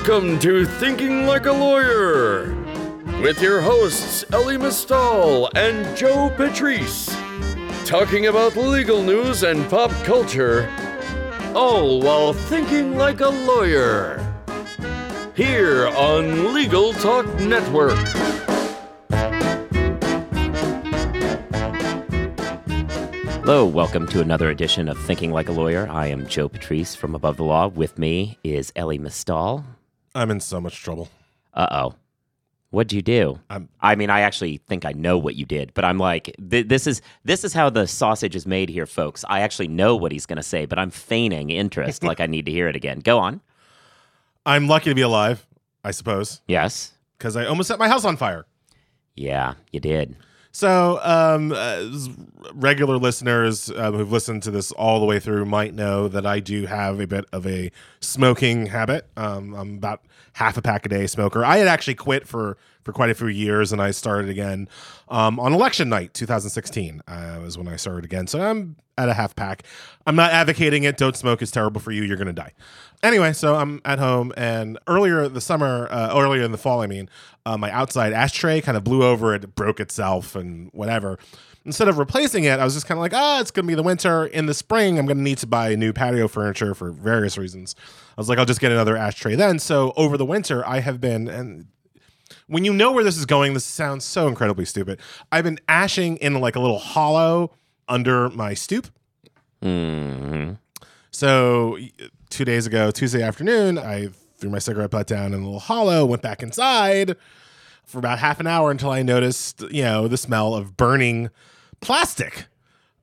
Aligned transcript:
Welcome 0.00 0.38
to 0.38 0.64
Thinking 0.64 1.26
Like 1.26 1.44
a 1.44 1.52
Lawyer 1.52 2.54
with 3.22 3.42
your 3.42 3.60
hosts 3.60 4.24
Elie 4.32 4.56
Mystal 4.56 5.50
and 5.54 5.94
Joe 5.94 6.32
Patrice, 6.34 7.14
talking 7.84 8.26
about 8.28 8.56
legal 8.56 9.02
news 9.02 9.42
and 9.42 9.68
pop 9.68 9.90
culture, 10.04 10.72
all 11.54 12.00
while 12.00 12.32
thinking 12.32 12.96
like 12.96 13.20
a 13.20 13.28
lawyer. 13.28 14.26
Here 15.36 15.88
on 15.88 16.54
Legal 16.54 16.94
Talk 16.94 17.26
Network. 17.40 17.98
Hello, 23.42 23.66
welcome 23.66 24.06
to 24.06 24.22
another 24.22 24.48
edition 24.48 24.88
of 24.88 24.98
Thinking 25.00 25.30
Like 25.30 25.50
a 25.50 25.52
Lawyer. 25.52 25.86
I 25.90 26.06
am 26.06 26.26
Joe 26.26 26.48
Patrice 26.48 26.94
from 26.94 27.14
Above 27.14 27.36
the 27.36 27.44
Law. 27.44 27.68
With 27.68 27.98
me 27.98 28.38
is 28.42 28.72
Elie 28.74 28.96
Mystal. 28.98 29.62
I'm 30.14 30.30
in 30.30 30.40
so 30.40 30.60
much 30.60 30.82
trouble. 30.82 31.08
Uh 31.54 31.66
oh. 31.70 31.94
What'd 32.70 32.92
you 32.92 33.02
do? 33.02 33.40
I'm- 33.50 33.68
I 33.80 33.96
mean, 33.96 34.10
I 34.10 34.20
actually 34.20 34.58
think 34.58 34.84
I 34.84 34.92
know 34.92 35.18
what 35.18 35.34
you 35.34 35.44
did, 35.44 35.74
but 35.74 35.84
I'm 35.84 35.98
like, 35.98 36.34
th- 36.50 36.68
this 36.68 36.86
is 36.86 37.02
this 37.24 37.42
is 37.44 37.52
how 37.52 37.68
the 37.70 37.86
sausage 37.88 38.36
is 38.36 38.46
made 38.46 38.68
here, 38.68 38.86
folks. 38.86 39.24
I 39.28 39.40
actually 39.40 39.68
know 39.68 39.96
what 39.96 40.12
he's 40.12 40.26
going 40.26 40.36
to 40.36 40.42
say, 40.42 40.66
but 40.66 40.78
I'm 40.78 40.90
feigning 40.90 41.50
interest, 41.50 42.04
like 42.04 42.20
I 42.20 42.26
need 42.26 42.46
to 42.46 42.52
hear 42.52 42.68
it 42.68 42.76
again. 42.76 43.00
Go 43.00 43.18
on. 43.18 43.40
I'm 44.46 44.68
lucky 44.68 44.90
to 44.90 44.94
be 44.94 45.02
alive, 45.02 45.46
I 45.84 45.90
suppose, 45.90 46.40
Yes. 46.46 46.92
because 47.18 47.36
I 47.36 47.44
almost 47.46 47.68
set 47.68 47.78
my 47.78 47.88
house 47.88 48.04
on 48.04 48.16
fire. 48.16 48.46
Yeah, 49.16 49.54
you 49.72 49.80
did. 49.80 50.16
So, 50.52 50.98
um, 51.02 51.52
uh, 51.52 51.82
regular 52.54 52.96
listeners 52.96 53.70
um, 53.70 53.94
who've 53.94 54.10
listened 54.10 54.42
to 54.44 54.50
this 54.50 54.72
all 54.72 55.00
the 55.00 55.06
way 55.06 55.18
through 55.18 55.44
might 55.44 55.74
know 55.74 56.08
that 56.08 56.26
I 56.26 56.40
do 56.40 56.66
have 56.66 57.00
a 57.00 57.06
bit 57.06 57.24
of 57.32 57.46
a 57.46 57.70
smoking 58.00 58.66
habit. 58.66 59.06
Um, 59.16 59.54
I'm 59.54 59.74
about 59.74 60.02
half 60.34 60.56
a 60.56 60.62
pack 60.62 60.86
a 60.86 60.88
day 60.88 61.06
smoker. 61.06 61.44
I 61.44 61.58
had 61.58 61.68
actually 61.68 61.94
quit 61.94 62.26
for 62.26 62.56
for 62.82 62.92
quite 62.92 63.10
a 63.10 63.14
few 63.14 63.28
years, 63.28 63.72
and 63.72 63.82
I 63.82 63.90
started 63.90 64.30
again 64.30 64.68
um, 65.08 65.38
on 65.38 65.52
election 65.52 65.88
night, 65.88 66.14
2016. 66.14 67.02
Uh, 67.06 67.38
was 67.42 67.58
when 67.58 67.68
I 67.68 67.76
started 67.76 68.04
again. 68.04 68.26
So 68.26 68.40
I'm 68.40 68.76
at 68.96 69.08
a 69.08 69.14
half 69.14 69.36
pack. 69.36 69.64
I'm 70.06 70.16
not 70.16 70.32
advocating 70.32 70.84
it. 70.84 70.96
Don't 70.96 71.16
smoke. 71.16 71.42
It's 71.42 71.50
terrible 71.50 71.80
for 71.80 71.92
you. 71.92 72.02
You're 72.02 72.16
gonna 72.16 72.32
die. 72.32 72.52
Anyway, 73.02 73.32
so 73.32 73.56
I'm 73.56 73.80
at 73.84 73.98
home, 73.98 74.32
and 74.36 74.78
earlier 74.86 75.28
the 75.28 75.40
summer, 75.40 75.88
uh, 75.90 76.18
earlier 76.18 76.42
in 76.42 76.52
the 76.52 76.58
fall, 76.58 76.82
I 76.82 76.86
mean, 76.86 77.08
uh, 77.46 77.56
my 77.56 77.70
outside 77.70 78.12
ashtray 78.12 78.60
kind 78.60 78.76
of 78.76 78.84
blew 78.84 79.02
over. 79.02 79.34
It 79.34 79.54
broke 79.54 79.80
itself, 79.80 80.34
and 80.34 80.70
whatever. 80.72 81.18
Instead 81.64 81.88
of 81.88 81.98
replacing 81.98 82.44
it, 82.44 82.58
I 82.58 82.64
was 82.64 82.74
just 82.74 82.86
kind 82.86 82.96
of 82.98 83.02
like, 83.02 83.12
ah, 83.14 83.40
it's 83.40 83.50
gonna 83.50 83.68
be 83.68 83.74
the 83.74 83.82
winter. 83.82 84.24
In 84.24 84.46
the 84.46 84.54
spring, 84.54 84.98
I'm 84.98 85.06
gonna 85.06 85.20
need 85.20 85.38
to 85.38 85.46
buy 85.46 85.74
new 85.74 85.92
patio 85.92 86.26
furniture 86.26 86.74
for 86.74 86.90
various 86.90 87.36
reasons. 87.36 87.74
I 88.16 88.20
was 88.20 88.28
like, 88.28 88.38
I'll 88.38 88.46
just 88.46 88.60
get 88.60 88.72
another 88.72 88.96
ashtray 88.96 89.34
then. 89.34 89.58
So 89.58 89.92
over 89.96 90.16
the 90.16 90.24
winter, 90.24 90.66
I 90.66 90.80
have 90.80 91.00
been 91.00 91.28
and 91.28 91.66
when 92.46 92.64
you 92.64 92.72
know 92.72 92.92
where 92.92 93.04
this 93.04 93.16
is 93.16 93.26
going, 93.26 93.54
this 93.54 93.64
sounds 93.64 94.04
so 94.04 94.26
incredibly 94.26 94.64
stupid. 94.64 95.00
I've 95.30 95.44
been 95.44 95.60
ashing 95.68 96.16
in 96.18 96.40
like 96.40 96.56
a 96.56 96.60
little 96.60 96.78
hollow 96.78 97.52
under 97.88 98.30
my 98.30 98.54
stoop. 98.54 98.88
hmm 99.62 100.52
So 101.10 101.78
two 102.30 102.44
days 102.44 102.66
ago, 102.66 102.90
Tuesday 102.90 103.22
afternoon, 103.22 103.78
I 103.78 104.08
threw 104.38 104.50
my 104.50 104.58
cigarette 104.58 104.90
butt 104.90 105.06
down 105.06 105.34
in 105.34 105.40
a 105.40 105.44
little 105.44 105.60
hollow, 105.60 106.06
went 106.06 106.22
back 106.22 106.42
inside 106.42 107.16
for 107.90 107.98
about 107.98 108.18
half 108.18 108.40
an 108.40 108.46
hour 108.46 108.70
until 108.70 108.90
I 108.90 109.02
noticed, 109.02 109.62
you 109.70 109.82
know, 109.82 110.08
the 110.08 110.16
smell 110.16 110.54
of 110.54 110.76
burning 110.76 111.30
plastic. 111.80 112.46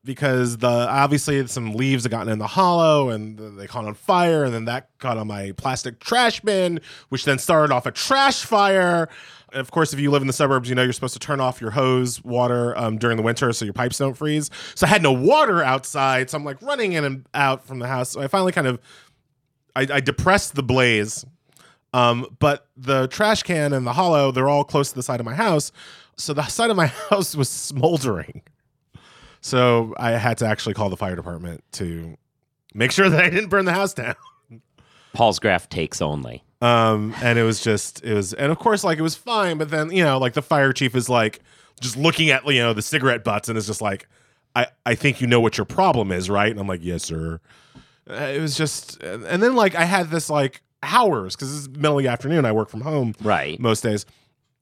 Because 0.03 0.59
the 0.59 0.69
obviously 0.69 1.45
some 1.47 1.73
leaves 1.73 2.05
had 2.05 2.11
gotten 2.11 2.31
in 2.31 2.39
the 2.39 2.47
hollow 2.47 3.09
and 3.09 3.59
they 3.59 3.67
caught 3.67 3.83
on 3.83 3.93
fire, 3.93 4.45
and 4.45 4.53
then 4.53 4.63
that 4.63 4.89
caught 4.99 5.17
on 5.17 5.27
my 5.27 5.51
plastic 5.57 5.99
trash 5.99 6.39
bin, 6.39 6.79
which 7.09 7.25
then 7.25 7.37
started 7.37 7.73
off 7.73 7.85
a 7.85 7.91
trash 7.91 8.45
fire. 8.45 9.09
And 9.51 9.59
of 9.59 9.71
course, 9.71 9.91
if 9.91 9.99
you 9.99 10.09
live 10.09 10.21
in 10.21 10.27
the 10.27 10.33
suburbs, 10.33 10.69
you 10.69 10.75
know 10.75 10.83
you're 10.83 10.93
supposed 10.93 11.13
to 11.15 11.19
turn 11.19 11.41
off 11.41 11.59
your 11.59 11.71
hose 11.71 12.23
water 12.23 12.77
um, 12.77 12.97
during 12.97 13.17
the 13.17 13.23
winter 13.23 13.51
so 13.51 13.65
your 13.65 13.73
pipes 13.73 13.97
don't 13.97 14.13
freeze. 14.13 14.49
So 14.75 14.85
I 14.85 14.89
had 14.89 15.03
no 15.03 15.11
water 15.11 15.61
outside, 15.61 16.29
so 16.29 16.37
I'm 16.37 16.45
like 16.45 16.61
running 16.61 16.93
in 16.93 17.03
and 17.03 17.25
out 17.33 17.65
from 17.65 17.79
the 17.79 17.87
house. 17.87 18.11
So 18.11 18.21
I 18.21 18.27
finally 18.27 18.53
kind 18.53 18.67
of 18.67 18.79
I, 19.75 19.87
I 19.91 19.99
depressed 19.99 20.55
the 20.55 20.63
blaze. 20.63 21.25
Um, 21.97 22.27
but 22.37 22.67
the 22.77 23.07
trash 23.07 23.41
can 23.41 23.73
and 23.73 23.87
the 23.87 23.93
hollow, 23.93 24.31
they're 24.31 24.47
all 24.47 24.63
close 24.63 24.89
to 24.89 24.95
the 24.95 25.01
side 25.01 25.19
of 25.19 25.25
my 25.25 25.33
house. 25.33 25.71
So 26.15 26.31
the 26.31 26.45
side 26.45 26.69
of 26.69 26.77
my 26.77 26.85
house 27.09 27.35
was 27.35 27.49
smoldering. 27.49 28.43
So 29.41 29.95
I 29.97 30.11
had 30.11 30.37
to 30.39 30.45
actually 30.45 30.75
call 30.75 30.89
the 30.89 30.97
fire 30.97 31.15
department 31.15 31.63
to 31.73 32.15
make 32.75 32.91
sure 32.91 33.09
that 33.09 33.23
I 33.23 33.29
didn't 33.31 33.49
burn 33.49 33.65
the 33.65 33.73
house 33.73 33.95
down. 33.95 34.15
Paul's 35.13 35.39
graph 35.39 35.69
takes 35.69 35.99
only. 35.99 36.43
Um, 36.61 37.15
and 37.21 37.39
it 37.39 37.43
was 37.43 37.61
just 37.61 38.03
it 38.03 38.13
was 38.13 38.33
and 38.33 38.51
of 38.51 38.59
course 38.59 38.83
like 38.83 38.99
it 38.99 39.03
was 39.03 39.15
fine, 39.15 39.57
but 39.57 39.69
then 39.69 39.91
you 39.91 40.03
know, 40.03 40.19
like 40.19 40.33
the 40.33 40.41
fire 40.41 40.73
chief 40.73 40.95
is 40.95 41.09
like 41.09 41.39
just 41.79 41.97
looking 41.97 42.29
at 42.29 42.45
you 42.47 42.61
know 42.61 42.73
the 42.73 42.81
cigarette 42.81 43.23
butts 43.23 43.49
and 43.49 43.57
is 43.57 43.67
just 43.67 43.81
like, 43.81 44.07
I 44.55 44.67
I 44.85 44.95
think 44.95 45.21
you 45.21 45.27
know 45.27 45.39
what 45.39 45.57
your 45.57 45.65
problem 45.65 46.11
is, 46.11 46.29
right? 46.29 46.49
And 46.49 46.59
I'm 46.59 46.67
like, 46.67 46.83
yes, 46.83 47.03
sir. 47.03 47.39
Uh, 48.09 48.13
it 48.13 48.39
was 48.39 48.55
just 48.55 49.01
and 49.03 49.41
then 49.41 49.55
like 49.55 49.75
I 49.75 49.85
had 49.85 50.09
this 50.09 50.29
like 50.31 50.61
hours 50.87 51.35
because 51.35 51.51
this 51.51 51.61
is 51.61 51.69
middle 51.69 51.97
of 51.97 52.03
the 52.03 52.09
afternoon. 52.09 52.45
I 52.45 52.51
work 52.51 52.69
from 52.69 52.81
home 52.81 53.13
Right. 53.21 53.59
most 53.59 53.81
days. 53.81 54.05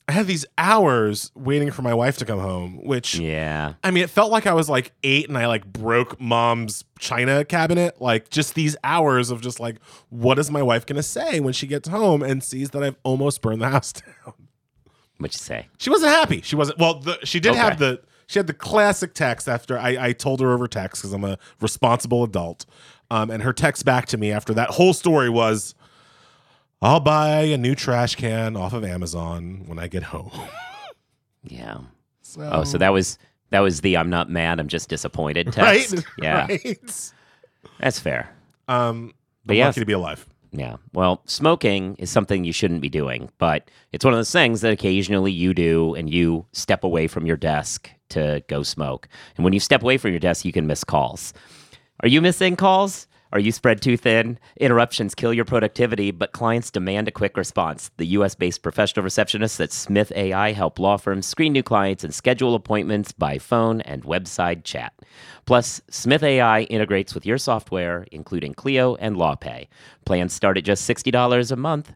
I 0.08 0.12
had 0.12 0.28
these 0.28 0.46
hours 0.58 1.32
waiting 1.34 1.72
for 1.72 1.82
my 1.82 1.94
wife 1.94 2.18
to 2.20 2.26
come 2.26 2.40
home, 2.40 2.80
which 2.84 3.16
Yeah. 3.16 3.74
I 3.84 3.90
mean, 3.90 4.04
it 4.04 4.10
felt 4.12 4.32
like 4.32 4.46
I 4.46 4.54
was 4.54 4.70
like 4.70 4.92
eight 5.04 5.28
and 5.30 5.38
I 5.38 5.48
like 5.48 5.66
broke 5.66 6.22
mom's 6.22 6.84
china 7.00 7.44
cabinet. 7.44 8.00
Like 8.00 8.30
just 8.30 8.54
these 8.54 8.76
hours 8.84 9.32
of 9.32 9.42
just 9.42 9.60
like, 9.60 9.78
what 10.10 10.38
is 10.38 10.52
my 10.52 10.62
wife 10.62 10.86
gonna 10.86 11.02
say 11.02 11.40
when 11.40 11.54
she 11.54 11.66
gets 11.66 11.88
home 11.90 12.22
and 12.22 12.44
sees 12.44 12.70
that 12.72 12.84
I've 12.84 12.98
almost 13.04 13.42
burned 13.42 13.62
the 13.62 13.70
house 13.72 13.94
down? 13.94 14.34
What'd 15.18 15.34
you 15.34 15.40
say? 15.40 15.70
She 15.80 15.90
wasn't 15.90 16.12
happy. 16.12 16.42
She 16.42 16.56
wasn't. 16.56 16.78
Well, 16.78 17.00
the, 17.00 17.18
she 17.24 17.40
did 17.40 17.52
Okay. 17.54 17.60
have 17.62 17.80
the 17.80 18.02
she 18.28 18.38
had 18.38 18.48
the 18.48 18.54
classic 18.54 19.14
text 19.14 19.48
after 19.48 19.78
I, 19.78 20.08
I 20.08 20.12
told 20.14 20.40
her 20.42 20.52
over 20.52 20.68
text 20.68 21.02
because 21.02 21.14
I'm 21.14 21.24
a 21.24 21.38
responsible 21.62 22.24
adult. 22.24 22.66
Um, 23.12 23.30
and 23.32 23.42
her 23.44 23.54
text 23.54 23.86
back 23.86 24.08
to 24.08 24.18
me 24.18 24.32
after 24.32 24.54
that 24.56 24.72
whole 24.72 24.94
story 24.94 25.30
was, 25.30 25.74
"I'll 26.82 27.00
buy 27.00 27.42
a 27.42 27.58
new 27.58 27.76
trash 27.76 28.16
can 28.16 28.56
off 28.56 28.74
of 28.74 28.84
Amazon 28.84 29.64
when 29.66 29.80
I 29.80 29.88
get 29.88 30.04
home." 30.04 30.32
Yeah. 31.48 31.78
So, 32.24 32.42
Oh, 32.52 32.64
so 32.64 32.78
that 32.80 32.90
was 32.90 33.20
that 33.52 33.60
was 33.60 33.82
the 33.82 33.98
I'm 33.98 34.10
not 34.10 34.30
mad, 34.32 34.60
I'm 34.60 34.68
just 34.68 34.90
disappointed 34.90 35.54
text. 35.54 35.94
right, 35.94 36.04
Yeah. 36.22 36.48
right. 36.48 37.12
That's 37.80 38.00
fair. 38.00 38.30
Um, 38.68 39.14
But 39.46 39.54
I'm 39.54 39.58
yeah, 39.60 39.66
lucky 39.68 39.80
to 39.82 39.86
be 39.86 39.94
alive. 39.94 40.26
Yeah. 40.52 40.78
Well, 40.94 41.22
smoking 41.26 41.96
is 42.00 42.10
something 42.10 42.44
you 42.46 42.52
shouldn't 42.52 42.82
be 42.82 42.90
doing, 42.90 43.30
but 43.38 43.70
it's 43.92 44.04
one 44.04 44.14
of 44.14 44.18
those 44.18 44.32
things 44.32 44.62
that 44.62 44.72
occasionally 44.74 45.32
you 45.32 45.54
do 45.54 45.94
and 45.94 46.10
you 46.12 46.46
step 46.54 46.84
away 46.84 47.06
from 47.08 47.28
your 47.28 47.38
desk 47.38 47.92
to 48.10 48.42
go 48.48 48.64
smoke. 48.64 49.08
And 49.38 49.44
when 49.44 49.54
you 49.54 49.60
step 49.60 49.84
away 49.84 49.98
from 49.98 50.12
your 50.12 50.20
desk, 50.20 50.46
you 50.46 50.52
can 50.52 50.66
miss 50.66 50.84
calls. 50.84 51.32
Are 52.02 52.08
you 52.08 52.22
missing 52.22 52.56
calls? 52.56 53.06
Are 53.36 53.40
you 53.40 53.52
spread 53.52 53.82
too 53.82 53.98
thin? 53.98 54.40
Interruptions 54.62 55.14
kill 55.14 55.34
your 55.34 55.44
productivity, 55.44 56.12
but 56.12 56.32
clients 56.32 56.72
demand 56.72 57.10
a 57.10 57.12
quick 57.12 57.36
response. 57.36 57.92
The 57.98 58.06
US 58.20 58.34
based 58.34 58.64
professional 58.64 59.06
receptionists 59.06 59.60
at 59.60 59.74
Smith 59.74 60.10
AI 60.16 60.54
help 60.54 60.80
law 60.80 60.96
firms 60.96 61.26
screen 61.28 61.52
new 61.52 61.62
clients 61.62 62.06
and 62.06 62.14
schedule 62.16 62.56
appointments 62.56 63.12
by 63.12 63.38
phone 63.38 63.82
and 63.82 64.04
website 64.04 64.64
chat. 64.64 64.94
Plus, 65.46 65.82
Smith 65.90 66.24
AI 66.24 66.62
integrates 66.62 67.14
with 67.14 67.26
your 67.26 67.38
software, 67.38 68.08
including 68.10 68.54
Clio 68.54 68.96
and 68.96 69.18
LawPay. 69.18 69.68
Plans 70.06 70.32
start 70.32 70.58
at 70.58 70.64
just 70.64 70.90
$60 70.90 71.52
a 71.52 71.56
month. 71.58 71.92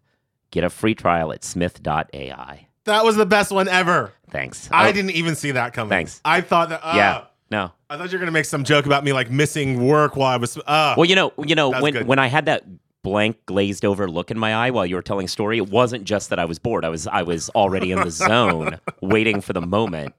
Get 0.52 0.66
a 0.66 0.70
free 0.70 0.94
trial 0.94 1.32
at 1.32 1.46
smith.ai. 1.46 2.68
That 2.84 3.06
was 3.06 3.16
the 3.16 3.26
best 3.26 3.54
one 3.54 3.70
ever. 3.70 4.12
Thanks. 4.30 4.68
I 4.74 4.90
Oh, 4.90 4.92
didn't 4.92 5.12
even 5.12 5.36
see 5.36 5.52
that 5.52 5.72
coming. 5.72 5.88
Thanks. 5.90 6.20
I 6.26 6.42
thought 6.42 6.68
that. 6.68 6.82
Uh, 6.84 6.94
Yeah. 6.98 7.22
No. 7.52 7.72
I 7.90 7.98
thought 7.98 8.12
you 8.12 8.18
were 8.18 8.20
gonna 8.20 8.32
make 8.32 8.46
some 8.46 8.64
joke 8.64 8.86
about 8.86 9.04
me 9.04 9.12
like 9.14 9.32
missing 9.32 9.86
work 9.88 10.16
while 10.16 10.28
I 10.28 10.38
was. 10.38 10.58
Uh, 10.58 10.94
Well, 10.98 11.06
you 11.06 11.16
know, 11.16 11.34
you 11.46 11.56
know, 11.56 11.70
when 11.72 11.94
good. 11.94 12.08
when 12.08 12.20
I 12.20 12.28
had 12.28 12.46
that 12.46 12.64
blank 13.02 13.38
glazed 13.46 13.86
over 13.86 14.10
look 14.10 14.30
in 14.30 14.38
my 14.38 14.54
eye 14.54 14.72
while 14.72 14.86
you 14.86 14.96
were 14.96 15.02
telling 15.02 15.26
a 15.26 15.30
story, 15.30 15.58
it 15.58 15.70
wasn't 15.70 16.04
just 16.04 16.30
that 16.30 16.38
I 16.40 16.46
was 16.46 16.60
bored. 16.60 16.86
I 16.86 16.90
was 16.90 17.08
I 17.08 17.24
was 17.24 17.50
already 17.52 17.92
in 17.92 18.00
the 18.02 18.12
zone, 18.12 18.80
waiting 19.02 19.42
for 19.42 19.54
the 19.54 19.62
moment 19.62 20.14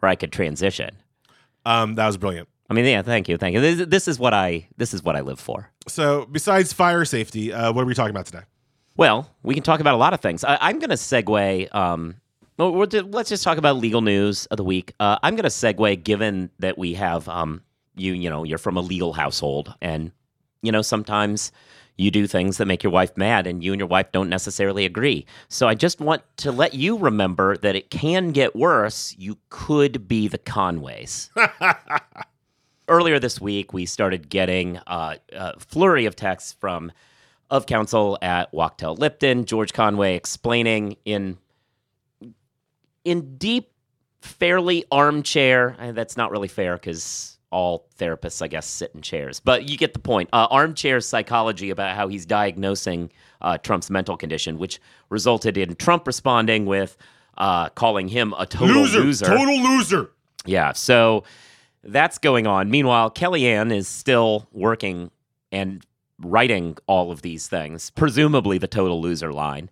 where 0.00 0.10
I 0.10 0.16
could 0.16 0.32
transition. 0.32 0.90
um, 1.64 1.94
that 1.94 2.06
was 2.06 2.16
brilliant. 2.18 2.48
I 2.68 2.74
mean, 2.74 2.86
yeah, 2.86 3.02
thank 3.02 3.28
you, 3.28 3.36
thank 3.36 3.54
you. 3.54 3.60
This, 3.60 3.86
this 3.86 4.08
is 4.08 4.18
what 4.18 4.34
I 4.34 4.68
this 4.76 4.92
is 4.94 5.02
what 5.02 5.16
I 5.16 5.20
live 5.20 5.38
for. 5.38 5.70
So, 5.86 6.26
besides 6.30 6.72
fire 6.72 7.04
safety, 7.04 7.52
uh, 7.52 7.72
what 7.72 7.82
are 7.82 7.86
we 7.86 7.94
talking 7.94 8.10
about 8.10 8.26
today? 8.26 8.44
Well, 8.96 9.30
we 9.42 9.54
can 9.54 9.62
talk 9.62 9.80
about 9.80 9.94
a 9.94 9.98
lot 9.98 10.14
of 10.14 10.20
things. 10.20 10.44
I, 10.44 10.56
I'm 10.60 10.78
going 10.78 10.90
to 10.90 10.96
segue. 10.96 11.74
Um, 11.74 12.16
well, 12.56 12.72
let's 12.72 13.28
just 13.28 13.42
talk 13.42 13.58
about 13.58 13.76
legal 13.76 14.00
news 14.00 14.46
of 14.46 14.56
the 14.56 14.64
week. 14.64 14.94
Uh, 15.00 15.18
I'm 15.22 15.34
going 15.34 15.44
to 15.44 15.48
segue, 15.48 16.04
given 16.04 16.50
that 16.60 16.78
we 16.78 16.94
have 16.94 17.28
um, 17.28 17.62
you. 17.96 18.12
You 18.12 18.30
know, 18.30 18.44
you're 18.44 18.58
from 18.58 18.76
a 18.76 18.80
legal 18.80 19.12
household, 19.12 19.74
and 19.80 20.12
you 20.62 20.70
know 20.70 20.82
sometimes 20.82 21.50
you 21.96 22.10
do 22.10 22.26
things 22.26 22.56
that 22.58 22.66
make 22.66 22.82
your 22.82 22.92
wife 22.92 23.16
mad, 23.16 23.46
and 23.46 23.62
you 23.62 23.72
and 23.72 23.80
your 23.80 23.88
wife 23.88 24.12
don't 24.12 24.28
necessarily 24.28 24.84
agree. 24.84 25.26
So 25.48 25.66
I 25.66 25.74
just 25.74 26.00
want 26.00 26.22
to 26.38 26.52
let 26.52 26.74
you 26.74 26.96
remember 26.96 27.56
that 27.58 27.74
it 27.74 27.90
can 27.90 28.30
get 28.30 28.54
worse. 28.54 29.14
You 29.18 29.38
could 29.48 30.06
be 30.06 30.28
the 30.28 30.38
Conways. 30.38 31.30
Earlier 32.88 33.18
this 33.18 33.40
week, 33.40 33.72
we 33.72 33.86
started 33.86 34.28
getting 34.28 34.78
uh, 34.86 35.16
a 35.32 35.58
flurry 35.58 36.04
of 36.06 36.14
texts 36.14 36.52
from 36.52 36.92
of 37.50 37.66
counsel 37.66 38.18
at 38.22 38.52
Wachtell 38.52 38.98
Lipton. 38.98 39.44
George 39.44 39.72
Conway 39.72 40.14
explaining 40.14 40.96
in 41.04 41.38
in 43.04 43.36
deep, 43.36 43.70
fairly 44.20 44.84
armchair. 44.90 45.76
That's 45.92 46.16
not 46.16 46.30
really 46.30 46.48
fair 46.48 46.74
because 46.74 47.38
all 47.50 47.86
therapists, 47.98 48.42
I 48.42 48.48
guess, 48.48 48.66
sit 48.66 48.90
in 48.94 49.02
chairs. 49.02 49.38
But 49.38 49.68
you 49.68 49.76
get 49.76 49.92
the 49.92 50.00
point. 50.00 50.28
Uh, 50.32 50.48
armchair 50.50 51.00
psychology 51.00 51.70
about 51.70 51.94
how 51.94 52.08
he's 52.08 52.26
diagnosing 52.26 53.12
uh, 53.40 53.58
Trump's 53.58 53.90
mental 53.90 54.16
condition, 54.16 54.58
which 54.58 54.80
resulted 55.08 55.56
in 55.56 55.76
Trump 55.76 56.06
responding 56.06 56.66
with 56.66 56.96
uh, 57.38 57.68
calling 57.70 58.08
him 58.08 58.34
a 58.38 58.46
total 58.46 58.82
loser. 58.82 59.26
Total 59.26 59.56
loser. 59.56 60.10
Yeah. 60.46 60.72
So 60.72 61.22
that's 61.84 62.18
going 62.18 62.46
on. 62.46 62.70
Meanwhile, 62.70 63.12
Kellyanne 63.12 63.72
is 63.72 63.86
still 63.86 64.48
working 64.52 65.10
and 65.52 65.84
writing 66.20 66.76
all 66.86 67.10
of 67.10 67.22
these 67.22 67.46
things, 67.46 67.90
presumably 67.90 68.58
the 68.58 68.66
total 68.66 69.00
loser 69.00 69.32
line. 69.32 69.70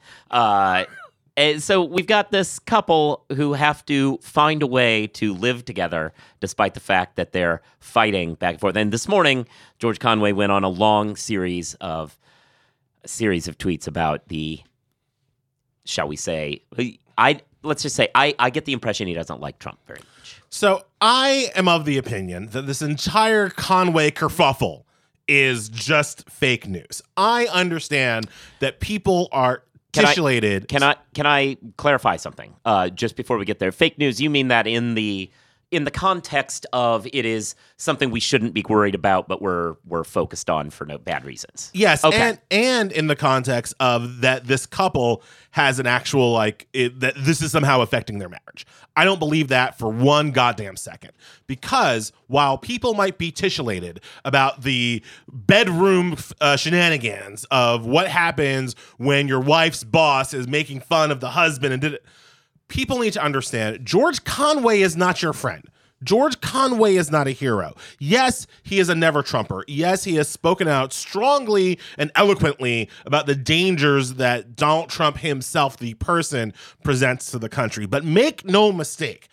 And 1.36 1.62
so 1.62 1.82
we've 1.82 2.06
got 2.06 2.30
this 2.30 2.58
couple 2.58 3.24
who 3.34 3.54
have 3.54 3.84
to 3.86 4.18
find 4.18 4.62
a 4.62 4.66
way 4.66 5.06
to 5.08 5.32
live 5.32 5.64
together 5.64 6.12
despite 6.40 6.74
the 6.74 6.80
fact 6.80 7.16
that 7.16 7.32
they're 7.32 7.62
fighting 7.80 8.34
back 8.34 8.54
and 8.54 8.60
forth. 8.60 8.76
And 8.76 8.92
this 8.92 9.08
morning, 9.08 9.46
George 9.78 9.98
Conway 9.98 10.32
went 10.32 10.52
on 10.52 10.62
a 10.62 10.68
long 10.68 11.16
series 11.16 11.74
of 11.74 12.18
series 13.04 13.48
of 13.48 13.58
tweets 13.58 13.88
about 13.88 14.28
the 14.28 14.60
shall 15.84 16.06
we 16.06 16.14
say 16.14 16.62
I 17.18 17.40
let's 17.64 17.82
just 17.82 17.96
say 17.96 18.08
I, 18.14 18.34
I 18.38 18.50
get 18.50 18.64
the 18.64 18.72
impression 18.72 19.08
he 19.08 19.14
doesn't 19.14 19.40
like 19.40 19.58
Trump 19.58 19.78
very 19.86 19.98
much. 19.98 20.40
So 20.50 20.84
I 21.00 21.50
am 21.56 21.66
of 21.66 21.84
the 21.84 21.98
opinion 21.98 22.48
that 22.48 22.66
this 22.66 22.82
entire 22.82 23.48
Conway 23.48 24.10
kerfuffle 24.10 24.84
is 25.26 25.68
just 25.68 26.28
fake 26.28 26.68
news. 26.68 27.00
I 27.16 27.46
understand 27.46 28.28
that 28.60 28.80
people 28.80 29.28
are 29.32 29.64
Can 29.92 30.04
I- 30.06 30.08
titillated. 30.08 30.68
Can 30.68 30.82
I 30.82 30.96
can 31.14 31.26
I 31.26 31.56
clarify 31.76 32.16
something? 32.16 32.54
Uh, 32.64 32.88
just 32.88 33.16
before 33.16 33.36
we 33.38 33.44
get 33.44 33.58
there, 33.58 33.72
fake 33.72 33.98
news. 33.98 34.20
You 34.20 34.30
mean 34.30 34.48
that 34.48 34.66
in 34.66 34.94
the 34.94 35.30
in 35.72 35.84
the 35.84 35.90
context 35.90 36.66
of 36.72 37.06
it 37.12 37.24
is 37.24 37.56
something 37.78 38.10
we 38.10 38.20
shouldn't 38.20 38.52
be 38.54 38.62
worried 38.68 38.94
about, 38.94 39.26
but 39.26 39.42
we're 39.42 39.74
we're 39.86 40.04
focused 40.04 40.48
on 40.48 40.70
for 40.70 40.84
no 40.84 40.98
bad 40.98 41.24
reasons. 41.24 41.70
Yes, 41.74 42.04
Okay. 42.04 42.16
and 42.20 42.38
and 42.50 42.92
in 42.92 43.06
the 43.08 43.16
context 43.16 43.74
of 43.80 44.20
that 44.20 44.46
this 44.46 44.66
couple 44.66 45.22
has 45.52 45.78
an 45.78 45.86
actual 45.86 46.30
like 46.32 46.68
it, 46.72 47.00
that 47.00 47.14
this 47.16 47.42
is 47.42 47.50
somehow 47.52 47.80
affecting 47.80 48.18
their 48.18 48.28
marriage. 48.28 48.66
I 48.94 49.04
don't 49.04 49.18
believe 49.18 49.48
that 49.48 49.78
for 49.78 49.88
one 49.88 50.30
goddamn 50.30 50.76
second. 50.76 51.12
Because 51.46 52.12
while 52.26 52.58
people 52.58 52.92
might 52.94 53.16
be 53.18 53.30
titillated 53.32 54.00
about 54.24 54.62
the 54.62 55.02
bedroom 55.30 56.16
uh, 56.40 56.56
shenanigans 56.56 57.44
of 57.50 57.86
what 57.86 58.08
happens 58.08 58.74
when 58.98 59.28
your 59.28 59.40
wife's 59.40 59.84
boss 59.84 60.34
is 60.34 60.46
making 60.46 60.80
fun 60.80 61.10
of 61.10 61.20
the 61.20 61.30
husband 61.30 61.72
and 61.72 61.80
did 61.82 61.94
it, 61.94 62.04
people 62.72 62.98
need 63.00 63.12
to 63.12 63.22
understand 63.22 63.84
George 63.84 64.24
Conway 64.24 64.80
is 64.80 64.96
not 64.96 65.20
your 65.20 65.34
friend. 65.34 65.62
George 66.02 66.40
Conway 66.40 66.96
is 66.96 67.10
not 67.10 67.28
a 67.28 67.30
hero. 67.30 67.74
Yes, 68.00 68.46
he 68.62 68.78
is 68.80 68.88
a 68.88 68.94
never 68.94 69.22
Trumper. 69.22 69.62
Yes, 69.68 70.04
he 70.04 70.16
has 70.16 70.26
spoken 70.26 70.66
out 70.66 70.94
strongly 70.94 71.78
and 71.98 72.10
eloquently 72.14 72.88
about 73.04 73.26
the 73.26 73.34
dangers 73.34 74.14
that 74.14 74.56
Donald 74.56 74.88
Trump 74.88 75.18
himself, 75.18 75.76
the 75.76 75.92
person, 75.94 76.54
presents 76.82 77.30
to 77.32 77.38
the 77.38 77.50
country. 77.50 77.84
But 77.84 78.06
make 78.06 78.42
no 78.46 78.72
mistake, 78.72 79.28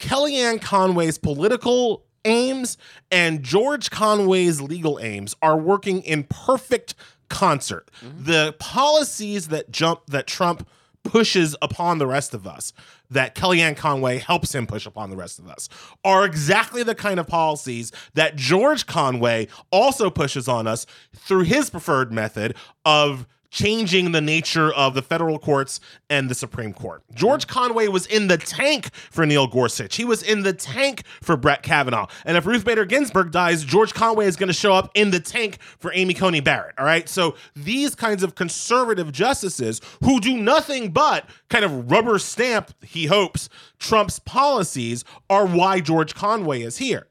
Kellyanne 0.00 0.60
Conway's 0.60 1.16
political 1.16 2.04
aims 2.24 2.76
and 3.12 3.44
George 3.44 3.92
Conway's 3.92 4.60
legal 4.60 4.98
aims 4.98 5.36
are 5.40 5.56
working 5.56 6.02
in 6.02 6.24
perfect 6.24 6.96
concert. 7.28 7.88
Mm-hmm. 8.04 8.24
The 8.24 8.56
policies 8.58 9.46
that 9.48 9.70
jump 9.70 10.06
that 10.08 10.26
Trump 10.26 10.68
pushes 11.02 11.56
upon 11.62 11.98
the 11.98 12.06
rest 12.06 12.34
of 12.34 12.46
us, 12.46 12.72
that 13.10 13.34
Kellyanne 13.34 13.76
Conway 13.76 14.18
helps 14.18 14.54
him 14.54 14.66
push 14.66 14.86
upon 14.86 15.10
the 15.10 15.16
rest 15.16 15.38
of 15.38 15.48
us, 15.48 15.68
are 16.04 16.24
exactly 16.24 16.82
the 16.82 16.94
kind 16.94 17.18
of 17.18 17.26
policies 17.26 17.92
that 18.14 18.36
George 18.36 18.86
Conway 18.86 19.48
also 19.70 20.10
pushes 20.10 20.48
on 20.48 20.66
us 20.66 20.86
through 21.14 21.42
his 21.42 21.70
preferred 21.70 22.12
method 22.12 22.54
of 22.84 23.26
changing 23.50 24.12
the 24.12 24.20
nature 24.20 24.72
of 24.72 24.94
the 24.94 25.02
federal 25.02 25.38
courts 25.38 25.80
and 26.08 26.28
the 26.28 26.34
Supreme 26.34 26.72
Court. 26.72 27.02
George 27.14 27.46
mm. 27.46 27.50
Conway 27.50 27.88
was 27.88 28.06
in 28.06 28.28
the 28.28 28.38
tank 28.38 28.92
for 28.94 29.26
Neil 29.26 29.46
Gorsuch. 29.46 29.96
He 29.96 30.04
was 30.04 30.22
in 30.22 30.42
the 30.42 30.52
tank 30.52 31.04
for 31.20 31.36
Brett 31.36 31.62
Kavanaugh. 31.62 32.06
And 32.24 32.36
if 32.36 32.46
Ruth 32.46 32.64
Bader 32.64 32.84
Ginsburg 32.84 33.32
dies, 33.32 33.64
George 33.64 33.92
Conway 33.94 34.26
is 34.26 34.36
going 34.36 34.48
to 34.48 34.52
show 34.52 34.72
up 34.72 34.90
in 34.94 35.10
the 35.10 35.20
tank 35.20 35.58
for 35.78 35.92
Amy 35.92 36.14
Coney 36.14 36.40
Barrett. 36.40 36.74
All 36.78 36.84
right. 36.84 37.08
So 37.08 37.34
these 37.54 37.94
kinds 37.94 38.22
of 38.22 38.34
conservative 38.34 39.12
justices 39.12 39.80
who 40.02 40.20
do 40.20 40.36
nothing 40.36 40.90
but 40.90 41.28
kind 41.48 41.64
of 41.64 41.90
rubber 41.90 42.18
stamp, 42.18 42.72
he 42.84 43.06
hopes, 43.06 43.48
Trump's 43.78 44.18
policies 44.18 45.04
are 45.28 45.46
why 45.46 45.80
George 45.80 46.14
Conway 46.14 46.62
is 46.62 46.78
here. 46.78 47.06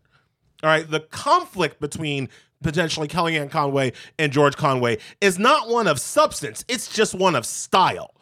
All 0.63 0.69
right, 0.69 0.89
the 0.89 0.99
conflict 0.99 1.79
between 1.79 2.29
potentially 2.61 3.07
Kellyanne 3.07 3.49
Conway 3.49 3.93
and 4.17 4.31
George 4.31 4.57
Conway 4.57 4.97
is 5.21 5.39
not 5.39 5.69
one 5.69 5.87
of 5.87 5.99
substance, 5.99 6.65
it's 6.67 6.93
just 6.93 7.15
one 7.15 7.35
of 7.35 7.45
style. 7.45 8.13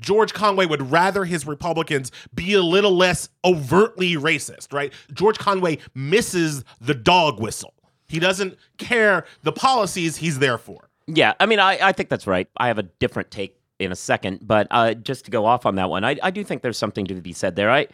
George 0.00 0.34
Conway 0.34 0.66
would 0.66 0.90
rather 0.90 1.24
his 1.24 1.46
Republicans 1.46 2.10
be 2.34 2.54
a 2.54 2.62
little 2.62 2.96
less 2.96 3.28
overtly 3.44 4.14
racist, 4.16 4.72
right? 4.72 4.92
George 5.12 5.38
Conway 5.38 5.78
misses 5.94 6.64
the 6.80 6.94
dog 6.94 7.40
whistle. 7.40 7.72
He 8.08 8.18
doesn't 8.18 8.58
care 8.78 9.24
the 9.42 9.52
policies 9.52 10.16
he's 10.16 10.38
there 10.38 10.58
for. 10.58 10.90
Yeah, 11.06 11.34
I 11.40 11.46
mean, 11.46 11.60
I, 11.60 11.78
I 11.80 11.92
think 11.92 12.08
that's 12.08 12.26
right. 12.26 12.48
I 12.56 12.68
have 12.68 12.78
a 12.78 12.82
different 12.82 13.30
take 13.30 13.58
in 13.78 13.92
a 13.92 13.96
second, 13.96 14.40
but 14.42 14.66
uh, 14.70 14.94
just 14.94 15.24
to 15.26 15.30
go 15.30 15.46
off 15.46 15.66
on 15.66 15.76
that 15.76 15.88
one, 15.88 16.04
I, 16.04 16.16
I 16.22 16.30
do 16.30 16.44
think 16.44 16.62
there's 16.62 16.78
something 16.78 17.06
to 17.06 17.14
be 17.14 17.32
said 17.32 17.56
there. 17.56 17.70
I, 17.70 17.86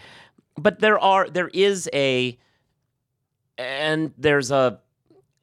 but 0.57 0.81
there 0.81 0.99
are 0.99 1.29
there 1.29 1.49
is 1.49 1.89
a, 1.93 2.39
and 3.59 4.13
there's 4.17 4.51
a 4.51 4.81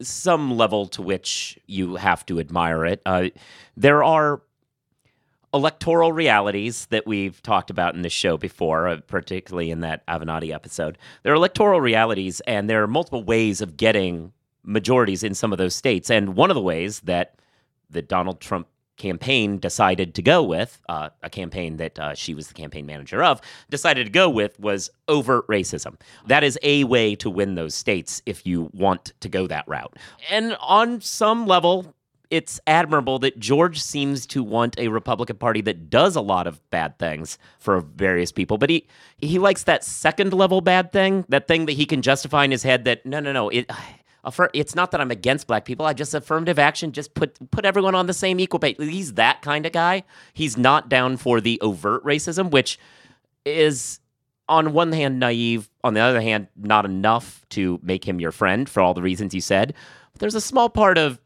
some 0.01 0.57
level 0.57 0.87
to 0.87 1.01
which 1.01 1.59
you 1.67 1.95
have 1.95 2.25
to 2.25 2.39
admire 2.39 2.85
it. 2.85 3.01
Uh, 3.05 3.29
there 3.77 4.03
are 4.03 4.41
electoral 5.53 6.11
realities 6.11 6.85
that 6.87 7.07
we've 7.07 7.41
talked 7.41 7.69
about 7.69 7.95
in 7.95 8.01
this 8.01 8.11
show 8.11 8.35
before, 8.35 8.89
uh, 8.89 8.99
particularly 9.07 9.71
in 9.71 9.79
that 9.79 10.05
Avenatti 10.07 10.53
episode. 10.53 10.97
There 11.23 11.31
are 11.31 11.37
electoral 11.37 11.79
realities, 11.79 12.41
and 12.41 12.69
there 12.69 12.83
are 12.83 12.87
multiple 12.87 13.23
ways 13.23 13.61
of 13.61 13.77
getting 13.77 14.33
majorities 14.63 15.23
in 15.23 15.33
some 15.33 15.53
of 15.53 15.57
those 15.57 15.75
states. 15.75 16.09
And 16.09 16.35
one 16.35 16.51
of 16.51 16.55
the 16.55 16.61
ways 16.61 17.01
that 17.01 17.39
the 17.89 18.01
Donald 18.01 18.41
Trump 18.41 18.67
campaign 18.97 19.59
decided 19.59 20.15
to 20.15 20.21
go 20.21 20.43
with, 20.43 20.81
uh, 20.89 21.09
a 21.21 21.29
campaign 21.29 21.77
that 21.77 21.99
uh, 21.99 22.13
she 22.13 22.33
was 22.33 22.47
the 22.47 22.53
campaign 22.53 22.85
manager 22.85 23.23
of, 23.23 23.41
decided 23.69 24.05
to 24.05 24.11
go 24.11 24.29
with 24.29 24.59
was 24.59 24.89
overt 25.07 25.47
racism. 25.47 25.99
That 26.27 26.43
is 26.43 26.57
a 26.63 26.83
way 26.85 27.15
to 27.15 27.29
win 27.29 27.55
those 27.55 27.75
states 27.75 28.21
if 28.25 28.45
you 28.45 28.69
want 28.73 29.13
to 29.19 29.29
go 29.29 29.47
that 29.47 29.67
route. 29.67 29.97
And 30.29 30.55
on 30.61 31.01
some 31.01 31.45
level, 31.45 31.93
it's 32.29 32.59
admirable 32.67 33.19
that 33.19 33.39
George 33.39 33.81
seems 33.81 34.25
to 34.27 34.43
want 34.43 34.79
a 34.79 34.87
Republican 34.87 35.37
Party 35.37 35.61
that 35.61 35.89
does 35.89 36.15
a 36.15 36.21
lot 36.21 36.47
of 36.47 36.67
bad 36.69 36.97
things 36.97 37.37
for 37.59 37.81
various 37.81 38.31
people, 38.31 38.57
but 38.57 38.69
he 38.69 38.87
he 39.17 39.39
likes 39.39 39.63
that 39.63 39.83
second 39.83 40.33
level 40.33 40.61
bad 40.61 40.91
thing, 40.91 41.25
that 41.29 41.47
thing 41.47 41.65
that 41.67 41.73
he 41.73 41.85
can 41.85 42.01
justify 42.01 42.43
in 42.43 42.51
his 42.51 42.63
head 42.63 42.85
that 42.85 43.05
no 43.05 43.19
no 43.19 43.31
no 43.31 43.49
it 43.49 43.69
affir- 44.25 44.49
it's 44.53 44.75
not 44.75 44.91
that 44.91 45.01
I'm 45.01 45.11
against 45.11 45.47
black 45.47 45.65
people. 45.65 45.85
I 45.85 45.93
just 45.93 46.13
affirmative 46.13 46.59
action 46.59 46.91
just 46.91 47.13
put 47.13 47.51
put 47.51 47.65
everyone 47.65 47.95
on 47.95 48.07
the 48.07 48.13
same 48.13 48.39
equal 48.39 48.59
pay. 48.59 48.73
He's 48.73 49.13
that 49.13 49.41
kind 49.41 49.65
of 49.65 49.71
guy. 49.71 50.03
He's 50.33 50.57
not 50.57 50.89
down 50.89 51.17
for 51.17 51.39
the 51.41 51.59
overt 51.61 52.03
racism, 52.03 52.51
which 52.51 52.79
is 53.45 53.99
on 54.47 54.73
one 54.73 54.91
hand 54.91 55.19
naive, 55.19 55.69
on 55.83 55.93
the 55.93 56.01
other 56.01 56.21
hand 56.21 56.47
not 56.55 56.85
enough 56.85 57.45
to 57.49 57.79
make 57.81 58.07
him 58.07 58.19
your 58.19 58.31
friend 58.31 58.69
for 58.69 58.81
all 58.81 58.93
the 58.93 59.01
reasons 59.01 59.33
you 59.33 59.41
said. 59.41 59.73
But 60.13 60.19
there's 60.19 60.35
a 60.35 60.41
small 60.41 60.69
part 60.69 60.97
of 60.97 61.19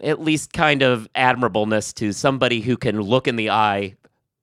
at 0.00 0.20
least 0.20 0.52
kind 0.52 0.82
of 0.82 1.08
admirableness 1.14 1.94
to 1.94 2.12
somebody 2.12 2.60
who 2.60 2.76
can 2.76 3.00
look 3.00 3.28
in 3.28 3.36
the 3.36 3.50
eye 3.50 3.94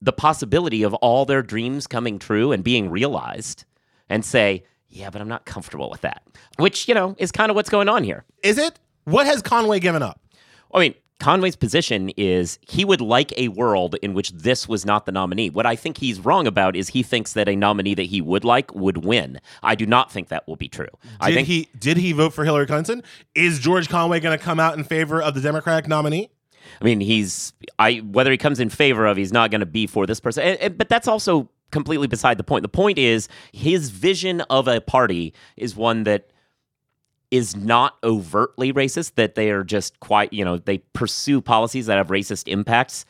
the 0.01 0.13
possibility 0.13 0.83
of 0.83 0.93
all 0.95 1.25
their 1.25 1.43
dreams 1.43 1.85
coming 1.85 2.17
true 2.17 2.51
and 2.51 2.63
being 2.63 2.89
realized 2.89 3.65
and 4.09 4.25
say, 4.25 4.63
yeah, 4.91 5.09
but 5.09 5.21
I'm 5.21 5.27
not 5.29 5.45
comfortable 5.45 5.89
with 5.89 6.01
that. 6.01 6.21
Which, 6.57 6.87
you 6.87 6.93
know, 6.93 7.15
is 7.17 7.31
kind 7.31 7.49
of 7.49 7.55
what's 7.55 7.69
going 7.69 7.89
on 7.89 8.03
here. 8.03 8.25
Is 8.43 8.57
it? 8.57 8.79
What 9.05 9.25
has 9.25 9.41
Conway 9.41 9.79
given 9.79 10.03
up? 10.03 10.19
I 10.73 10.79
mean, 10.79 10.93
Conway's 11.19 11.55
position 11.55 12.09
is 12.17 12.57
he 12.67 12.83
would 12.83 12.99
like 13.01 13.31
a 13.37 13.47
world 13.49 13.95
in 14.01 14.13
which 14.13 14.31
this 14.31 14.67
was 14.67 14.85
not 14.85 15.05
the 15.05 15.11
nominee. 15.11 15.49
What 15.51 15.65
I 15.65 15.75
think 15.75 15.97
he's 15.97 16.19
wrong 16.19 16.47
about 16.47 16.75
is 16.75 16.89
he 16.89 17.03
thinks 17.03 17.33
that 17.33 17.47
a 17.47 17.55
nominee 17.55 17.93
that 17.95 18.03
he 18.07 18.21
would 18.21 18.43
like 18.43 18.73
would 18.73 19.05
win. 19.05 19.39
I 19.61 19.75
do 19.75 19.85
not 19.85 20.11
think 20.11 20.29
that 20.29 20.47
will 20.47 20.55
be 20.55 20.67
true. 20.67 20.87
I 21.19 21.29
Did 21.29 21.35
think 21.35 21.47
he 21.47 21.69
did 21.77 21.97
he 21.97 22.11
vote 22.11 22.33
for 22.33 22.43
Hillary 22.43 22.65
Clinton? 22.65 23.03
Is 23.35 23.59
George 23.59 23.87
Conway 23.87 24.19
going 24.19 24.37
to 24.37 24.43
come 24.43 24.59
out 24.59 24.77
in 24.77 24.83
favor 24.83 25.21
of 25.21 25.35
the 25.35 25.41
Democratic 25.41 25.87
nominee? 25.87 26.29
I 26.79 26.83
mean, 26.83 26.99
he's 26.99 27.53
I 27.77 27.97
whether 27.97 28.31
he 28.31 28.37
comes 28.37 28.59
in 28.59 28.69
favor 28.69 29.05
of, 29.05 29.15
he's 29.17 29.31
not 29.33 29.51
going 29.51 29.59
to 29.61 29.65
be 29.67 29.85
for 29.87 30.07
this 30.07 30.19
person. 30.19 30.43
And- 30.43 30.59
and- 30.59 30.77
but 30.77 30.89
that's 30.89 31.07
also 31.07 31.49
completely 31.71 32.07
beside 32.07 32.37
the 32.37 32.43
point. 32.43 32.63
The 32.63 32.69
point 32.69 32.97
is 32.97 33.27
his 33.51 33.89
vision 33.89 34.41
of 34.41 34.67
a 34.67 34.81
party 34.81 35.33
is 35.57 35.75
one 35.75 36.03
that 36.03 36.29
is 37.31 37.55
not 37.55 37.97
overtly 38.03 38.73
racist, 38.73 39.15
that 39.15 39.35
they 39.35 39.49
are 39.49 39.63
just 39.63 39.99
quite, 40.01 40.33
you 40.33 40.43
know, 40.43 40.57
they 40.57 40.79
pursue 40.93 41.41
policies 41.41 41.85
that 41.85 41.97
have 41.97 42.07
racist 42.07 42.47
impacts, 42.47 43.05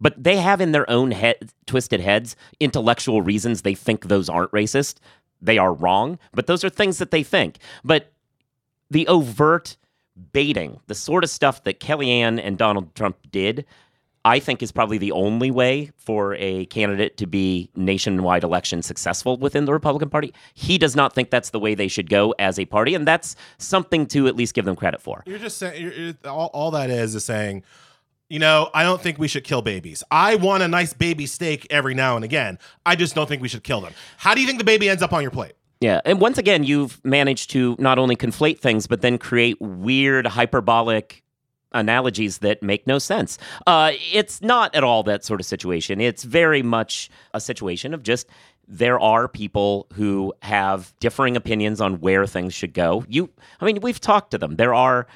but 0.00 0.22
they 0.22 0.36
have 0.36 0.62
in 0.62 0.72
their 0.72 0.88
own 0.88 1.10
head, 1.10 1.50
twisted 1.66 2.00
heads 2.00 2.36
intellectual 2.58 3.20
reasons 3.20 3.62
they 3.62 3.74
think 3.74 4.04
those 4.04 4.30
aren't 4.30 4.50
racist. 4.52 4.96
They 5.42 5.58
are 5.58 5.74
wrong, 5.74 6.18
but 6.32 6.46
those 6.46 6.64
are 6.64 6.70
things 6.70 6.98
that 6.98 7.10
they 7.10 7.22
think. 7.22 7.58
But 7.84 8.12
the 8.90 9.06
overt 9.08 9.76
baiting, 10.32 10.80
the 10.86 10.94
sort 10.94 11.22
of 11.22 11.30
stuff 11.30 11.64
that 11.64 11.80
Kellyanne 11.80 12.40
and 12.42 12.56
Donald 12.56 12.94
Trump 12.94 13.16
did, 13.30 13.66
I 14.24 14.38
think 14.38 14.62
is 14.62 14.70
probably 14.70 14.98
the 14.98 15.12
only 15.12 15.50
way 15.50 15.92
for 15.96 16.34
a 16.34 16.66
candidate 16.66 17.16
to 17.18 17.26
be 17.26 17.70
nationwide 17.74 18.44
election 18.44 18.82
successful 18.82 19.38
within 19.38 19.64
the 19.64 19.72
Republican 19.72 20.10
Party. 20.10 20.34
He 20.54 20.76
does 20.76 20.94
not 20.94 21.14
think 21.14 21.30
that's 21.30 21.50
the 21.50 21.58
way 21.58 21.74
they 21.74 21.88
should 21.88 22.10
go 22.10 22.34
as 22.38 22.58
a 22.58 22.66
party, 22.66 22.94
and 22.94 23.06
that's 23.06 23.34
something 23.58 24.06
to 24.08 24.26
at 24.26 24.36
least 24.36 24.54
give 24.54 24.66
them 24.66 24.76
credit 24.76 25.00
for. 25.00 25.22
You're 25.26 25.38
just 25.38 25.56
saying 25.58 25.80
you're, 25.80 25.92
you're, 25.92 26.14
all, 26.26 26.50
all 26.52 26.70
that 26.72 26.90
is 26.90 27.14
is 27.14 27.24
saying, 27.24 27.62
you 28.28 28.38
know, 28.38 28.70
I 28.74 28.82
don't 28.82 29.00
think 29.00 29.18
we 29.18 29.26
should 29.26 29.44
kill 29.44 29.62
babies. 29.62 30.04
I 30.10 30.36
want 30.36 30.62
a 30.62 30.68
nice 30.68 30.92
baby 30.92 31.26
steak 31.26 31.66
every 31.70 31.94
now 31.94 32.16
and 32.16 32.24
again. 32.24 32.58
I 32.84 32.96
just 32.96 33.14
don't 33.14 33.26
think 33.26 33.40
we 33.40 33.48
should 33.48 33.64
kill 33.64 33.80
them. 33.80 33.92
How 34.18 34.34
do 34.34 34.40
you 34.40 34.46
think 34.46 34.58
the 34.58 34.64
baby 34.64 34.88
ends 34.88 35.02
up 35.02 35.12
on 35.12 35.22
your 35.22 35.32
plate? 35.32 35.52
Yeah, 35.80 36.02
and 36.04 36.20
once 36.20 36.36
again, 36.36 36.62
you've 36.62 37.02
managed 37.04 37.50
to 37.52 37.74
not 37.78 37.98
only 37.98 38.14
conflate 38.14 38.58
things, 38.58 38.86
but 38.86 39.00
then 39.00 39.16
create 39.16 39.58
weird 39.60 40.26
hyperbolic 40.26 41.22
analogies 41.72 42.38
that 42.38 42.62
make 42.62 42.86
no 42.86 42.98
sense. 42.98 43.38
Uh, 43.66 43.92
it's 44.12 44.42
not 44.42 44.74
at 44.74 44.84
all 44.84 45.02
that 45.04 45.24
sort 45.24 45.40
of 45.40 45.46
situation. 45.46 46.00
It's 46.00 46.24
very 46.24 46.62
much 46.62 47.10
a 47.32 47.40
situation 47.40 47.94
of 47.94 48.02
just 48.02 48.26
there 48.66 49.00
are 49.00 49.26
people 49.26 49.86
who 49.94 50.32
have 50.42 50.94
differing 51.00 51.36
opinions 51.36 51.80
on 51.80 52.00
where 52.00 52.26
things 52.26 52.54
should 52.54 52.72
go. 52.72 53.04
You, 53.08 53.30
I 53.60 53.64
mean, 53.64 53.80
we've 53.80 54.00
talked 54.00 54.30
to 54.30 54.38
them. 54.38 54.56
There 54.56 54.74
are 54.74 55.06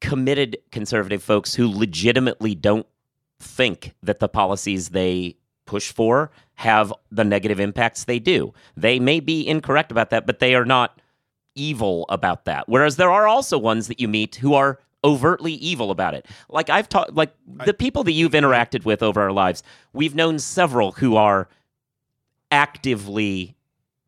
committed 0.00 0.56
conservative 0.70 1.22
folks 1.22 1.54
who 1.54 1.68
legitimately 1.68 2.54
don't 2.54 2.86
think 3.40 3.94
that 4.02 4.20
the 4.20 4.28
policies 4.28 4.90
they 4.90 5.36
push 5.66 5.92
for 5.92 6.30
have 6.54 6.92
the 7.10 7.24
negative 7.24 7.60
impacts 7.60 8.04
they 8.04 8.18
do. 8.18 8.52
They 8.76 8.98
may 8.98 9.20
be 9.20 9.46
incorrect 9.46 9.90
about 9.90 10.10
that, 10.10 10.26
but 10.26 10.38
they 10.38 10.54
are 10.54 10.64
not 10.64 11.00
evil 11.54 12.06
about 12.08 12.44
that. 12.44 12.68
Whereas 12.68 12.96
there 12.96 13.10
are 13.10 13.26
also 13.26 13.58
ones 13.58 13.88
that 13.88 14.00
you 14.00 14.08
meet 14.08 14.36
who 14.36 14.54
are 14.54 14.78
overtly 15.08 15.54
evil 15.54 15.90
about 15.90 16.14
it. 16.14 16.26
Like 16.48 16.70
I've 16.70 16.88
talked, 16.88 17.14
like 17.14 17.34
the 17.64 17.74
people 17.74 18.04
that 18.04 18.12
you've 18.12 18.32
interacted 18.32 18.84
with 18.84 19.02
over 19.02 19.20
our 19.20 19.32
lives, 19.32 19.62
we've 19.92 20.14
known 20.14 20.38
several 20.38 20.92
who 20.92 21.16
are 21.16 21.48
actively 22.50 23.56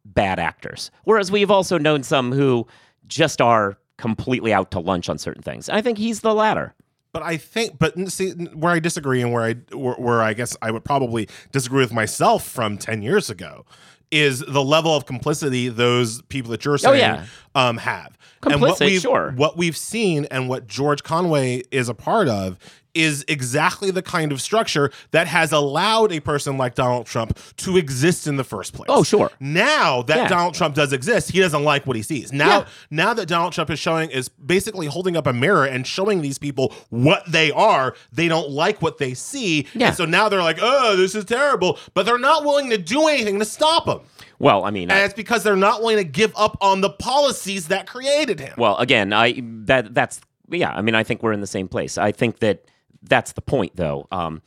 bad 0.05 0.39
actors. 0.39 0.91
Whereas 1.05 1.33
we've 1.33 1.51
also 1.51 1.79
known 1.79 2.03
some 2.03 2.33
who 2.33 2.67
just 3.07 3.41
are 3.41 3.79
completely 3.97 4.53
out 4.53 4.71
to 4.73 4.81
lunch 4.81 5.09
on 5.09 5.19
certain 5.19 5.43
things. 5.43 5.69
I 5.69 5.83
think 5.83 5.99
he's 5.99 6.21
the 6.21 6.35
latter. 6.35 6.75
But 7.13 7.23
I 7.23 7.39
think, 7.39 7.79
but 7.79 7.97
see, 8.11 8.31
where 8.31 8.73
I 8.73 8.79
disagree 8.79 9.21
and 9.21 9.33
where 9.33 9.43
I 9.43 9.55
where, 9.75 9.95
where 9.95 10.23
I 10.23 10.33
guess 10.33 10.57
I 10.63 10.71
would 10.71 10.85
probably 10.85 11.29
disagree 11.51 11.81
with 11.81 11.93
myself 11.93 12.47
from 12.47 12.79
ten 12.79 13.03
years 13.03 13.29
ago 13.29 13.67
is 14.11 14.41
the 14.41 14.63
level 14.63 14.97
of 14.97 15.07
complicity 15.07 15.69
those 15.69 16.23
people 16.23 16.51
that 16.51 16.65
you're 16.65 16.79
saying 16.79 16.95
Oh, 16.95 16.99
yeah. 16.99 17.25
um, 17.55 17.77
have. 17.79 18.17
Complicit, 18.43 18.53
and 18.53 18.61
what 18.63 18.81
we've, 18.81 19.01
sure. 19.01 19.33
what 19.37 19.57
we've 19.57 19.77
seen 19.77 20.27
and 20.31 20.49
what 20.49 20.67
George 20.67 21.03
Conway 21.03 21.63
is 21.71 21.89
a 21.89 21.95
part 21.95 22.27
of 22.29 22.59
is 23.03 23.25
exactly 23.29 23.91
the 23.91 24.03
kind 24.03 24.33
of 24.33 24.41
structure 24.41 24.91
that 25.11 25.27
has 25.27 25.53
allowed 25.53 26.13
a 26.13 26.21
person 26.21 26.57
like 26.57 26.75
Donald 26.75 27.07
Trump 27.07 27.39
to 27.59 27.77
exist 27.77 28.27
in 28.27 28.37
the 28.37 28.45
first 28.45 28.73
place. 28.73 28.87
Oh, 28.89 29.03
sure. 29.03 29.31
Now 29.41 30.03
that 30.03 30.17
Yeah. 30.17 30.29
Donald 30.29 30.55
Trump 30.55 30.75
does 30.75 30.93
exist, 30.93 31.31
he 31.31 31.41
doesn't 31.41 31.65
like 31.65 31.87
what 31.87 31.97
he 31.97 32.03
sees. 32.03 32.33
Now, 32.33 32.59
Yeah. 32.61 32.65
now 32.91 33.15
that 33.15 33.27
Donald 33.27 33.53
Trump 33.53 33.71
is 33.71 33.79
showing 33.79 34.11
is 34.11 34.29
basically 34.29 34.87
holding 34.87 35.17
up 35.17 35.27
a 35.27 35.33
mirror 35.33 35.65
and 35.65 35.87
showing 35.87 36.23
these 36.23 36.39
people 36.39 36.73
what 36.91 37.23
they 37.31 37.51
are, 37.51 37.95
they 38.13 38.29
don't 38.29 38.51
like 38.51 38.81
what 38.83 38.99
they 38.99 39.15
see. 39.15 39.67
Yeah. 39.75 39.89
And 39.89 39.97
so 39.97 40.05
now 40.05 40.29
they're 40.29 40.43
like, 40.43 40.59
"Oh, 40.61 40.97
this 40.97 41.15
is 41.15 41.25
terrible," 41.25 41.79
but 41.95 42.07
they're 42.07 42.19
not 42.19 42.45
willing 42.45 42.71
to 42.71 42.79
do 42.79 43.09
anything 43.09 43.39
to 43.39 43.45
stop 43.45 43.87
him. 43.87 44.01
Well, 44.39 44.65
I 44.65 44.71
mean, 44.71 44.91
And 44.91 44.99
I- 44.99 45.03
it's 45.05 45.15
because 45.15 45.43
they're 45.43 45.57
not 45.57 45.81
willing 45.81 45.99
to 45.99 46.05
give 46.05 46.33
up 46.37 46.57
on 46.61 46.81
the 46.81 46.91
policies 46.91 47.69
that 47.69 47.87
created 47.87 48.41
him. 48.41 48.55
Well, 48.57 48.77
again, 48.79 49.13
I 49.13 49.43
that 49.67 49.95
that's 49.95 50.21
yeah. 50.51 50.71
I 50.71 50.81
mean, 50.83 50.95
I 50.95 51.03
think 51.05 51.23
we're 51.23 51.33
in 51.33 51.41
the 51.41 51.47
same 51.47 51.69
place. 51.69 51.99
I 51.99 52.11
think 52.13 52.39
that 52.41 52.65
that's 53.03 53.33
the 53.33 53.43
point, 53.43 53.77
though. 53.77 54.07
Um, 54.11 54.43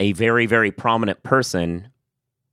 a 0.00 0.12
very 0.12 0.46
very 0.46 0.70
prominent 0.70 1.22
person 1.22 1.88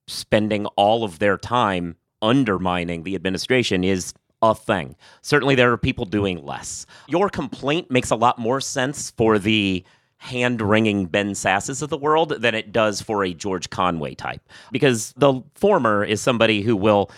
spending 0.07 0.65
all 0.77 1.03
of 1.03 1.19
their 1.19 1.37
time 1.37 1.95
undermining 2.21 3.03
the 3.03 3.15
administration 3.15 3.83
is 3.83 4.13
a 4.41 4.55
thing. 4.55 4.95
Certainly, 5.21 5.55
there 5.55 5.71
are 5.71 5.77
people 5.77 6.05
doing 6.05 6.43
less. 6.43 6.85
Your 7.07 7.29
complaint 7.29 7.91
makes 7.91 8.09
a 8.09 8.15
lot 8.15 8.39
more 8.39 8.59
sense 8.61 9.11
for 9.11 9.37
the 9.39 9.83
hand 10.17 10.61
wringing 10.61 11.07
Ben 11.07 11.31
Sasses 11.31 11.81
of 11.81 11.89
the 11.89 11.97
world 11.97 12.29
than 12.41 12.53
it 12.53 12.71
does 12.71 13.01
for 13.01 13.23
a 13.23 13.33
George 13.33 13.69
Conway 13.71 14.13
type, 14.13 14.41
because 14.71 15.13
the 15.17 15.41
former 15.55 16.03
is 16.03 16.21
somebody 16.21 16.61
who 16.61 16.75
will 16.75 17.09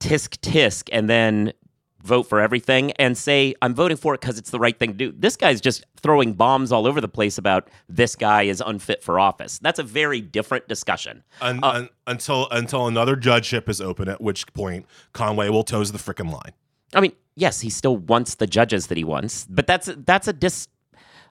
tisk 0.00 0.38
tisk 0.38 0.88
and 0.92 1.10
then 1.10 1.52
vote 2.02 2.24
for 2.24 2.40
everything 2.40 2.92
and 2.92 3.16
say 3.18 3.54
I'm 3.60 3.74
voting 3.74 3.96
for 3.96 4.14
it 4.14 4.20
because 4.20 4.38
it's 4.38 4.50
the 4.50 4.58
right 4.58 4.78
thing 4.78 4.90
to 4.90 4.96
do. 4.96 5.12
This 5.16 5.36
guy's 5.36 5.60
just 5.60 5.84
throwing 6.00 6.32
bombs 6.34 6.70
all 6.72 6.86
over 6.86 7.00
the 7.00 7.08
place 7.08 7.38
about 7.38 7.68
this 7.88 8.14
guy 8.14 8.42
is 8.42 8.62
unfit 8.64 9.02
for 9.02 9.18
office. 9.18 9.58
That's 9.58 9.78
a 9.78 9.82
very 9.82 10.20
different 10.20 10.68
discussion. 10.68 11.24
Un- 11.40 11.60
uh, 11.62 11.68
un- 11.68 11.88
until 12.06 12.48
until 12.50 12.86
another 12.86 13.16
judgeship 13.16 13.68
is 13.68 13.80
open, 13.80 14.08
at 14.08 14.20
which 14.20 14.46
point 14.52 14.86
Conway 15.12 15.48
will 15.48 15.64
toes 15.64 15.92
the 15.92 15.98
frickin' 15.98 16.30
line. 16.30 16.52
I 16.94 17.00
mean, 17.00 17.12
yes, 17.34 17.60
he 17.60 17.70
still 17.70 17.96
wants 17.96 18.36
the 18.36 18.46
judges 18.46 18.86
that 18.86 18.96
he 18.96 19.04
wants, 19.04 19.46
but 19.50 19.66
that's 19.66 19.90
that's 20.06 20.28
a 20.28 20.32
dis. 20.32 20.68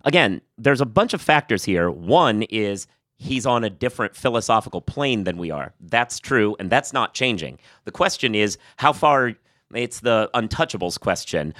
Again, 0.04 0.42
there's 0.58 0.82
a 0.82 0.86
bunch 0.86 1.14
of 1.14 1.22
factors 1.22 1.64
here. 1.64 1.90
One 1.90 2.44
is 2.44 2.88
he's 3.18 3.46
on 3.46 3.64
a 3.64 3.70
different 3.70 4.16
philosophical 4.16 4.82
plane 4.82 5.24
than 5.24 5.38
we 5.38 5.50
are. 5.50 5.74
That's 5.80 6.20
true, 6.20 6.56
and 6.60 6.70
that's 6.70 6.94
not 6.94 7.14
changing. 7.14 7.60
The 7.86 7.92
question 7.92 8.36
is 8.36 8.58
how 8.78 8.94
far. 8.94 9.34
It's 9.74 10.00
the 10.00 10.30
untouchables 10.34 11.00
question. 11.00 11.54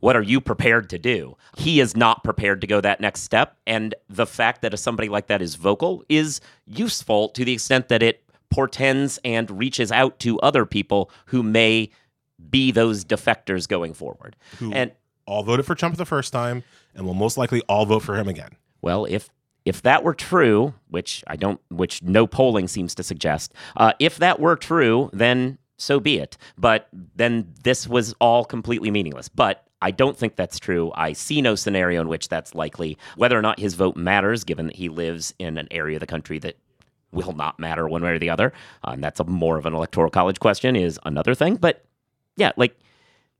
What 0.00 0.16
are 0.16 0.22
you 0.22 0.40
prepared 0.40 0.88
to 0.90 0.98
do? 0.98 1.36
He 1.58 1.80
is 1.80 1.96
not 1.96 2.24
prepared 2.24 2.62
to 2.62 2.66
go 2.66 2.80
that 2.80 3.00
next 3.00 3.22
step, 3.22 3.58
and 3.66 3.94
the 4.08 4.26
fact 4.26 4.62
that 4.62 4.78
somebody 4.78 5.08
like 5.08 5.26
that 5.26 5.42
is 5.42 5.56
vocal 5.56 6.02
is 6.08 6.40
useful 6.66 7.28
to 7.30 7.44
the 7.44 7.52
extent 7.52 7.88
that 7.88 8.02
it 8.02 8.24
portends 8.50 9.18
and 9.24 9.50
reaches 9.50 9.92
out 9.92 10.18
to 10.20 10.40
other 10.40 10.64
people 10.64 11.10
who 11.26 11.42
may 11.42 11.90
be 12.50 12.70
those 12.70 13.04
defectors 13.04 13.68
going 13.68 13.92
forward. 13.92 14.36
Who 14.58 14.72
And 14.72 14.92
all 15.26 15.42
voted 15.42 15.66
for 15.66 15.74
Trump 15.74 15.96
the 15.96 16.06
first 16.06 16.32
time 16.32 16.64
and 16.94 17.06
will 17.06 17.14
most 17.14 17.36
likely 17.36 17.60
all 17.68 17.86
vote 17.86 18.02
for 18.02 18.16
him 18.16 18.28
again. 18.28 18.56
well, 18.80 19.04
if 19.04 19.30
if 19.66 19.82
that 19.82 20.02
were 20.02 20.14
true, 20.14 20.72
which 20.88 21.22
I 21.26 21.36
don't, 21.36 21.60
which 21.68 22.02
no 22.02 22.26
polling 22.26 22.66
seems 22.66 22.94
to 22.94 23.02
suggest, 23.02 23.52
uh, 23.76 23.92
if 23.98 24.16
that 24.16 24.40
were 24.40 24.56
true, 24.56 25.10
then 25.12 25.58
so 25.80 26.00
be 26.00 26.18
it. 26.18 26.36
But 26.58 26.88
then 27.16 27.52
this 27.64 27.88
was 27.88 28.14
all 28.20 28.44
completely 28.44 28.90
meaningless. 28.90 29.28
But 29.28 29.66
I 29.82 29.90
don't 29.90 30.16
think 30.16 30.36
that's 30.36 30.58
true. 30.58 30.92
I 30.94 31.12
see 31.12 31.40
no 31.40 31.54
scenario 31.54 32.00
in 32.00 32.08
which 32.08 32.28
that's 32.28 32.54
likely. 32.54 32.98
Whether 33.16 33.38
or 33.38 33.42
not 33.42 33.58
his 33.58 33.74
vote 33.74 33.96
matters, 33.96 34.44
given 34.44 34.66
that 34.66 34.76
he 34.76 34.88
lives 34.88 35.34
in 35.38 35.56
an 35.56 35.68
area 35.70 35.96
of 35.96 36.00
the 36.00 36.06
country 36.06 36.38
that 36.40 36.58
will 37.12 37.32
not 37.32 37.58
matter 37.58 37.88
one 37.88 38.02
way 38.02 38.10
or 38.10 38.18
the 38.18 38.30
other, 38.30 38.52
and 38.84 39.02
that's 39.02 39.20
a 39.20 39.24
more 39.24 39.58
of 39.58 39.66
an 39.66 39.74
electoral 39.74 40.10
college 40.10 40.38
question, 40.38 40.76
is 40.76 41.00
another 41.04 41.34
thing. 41.34 41.56
But 41.56 41.84
yeah, 42.36 42.52
like 42.56 42.76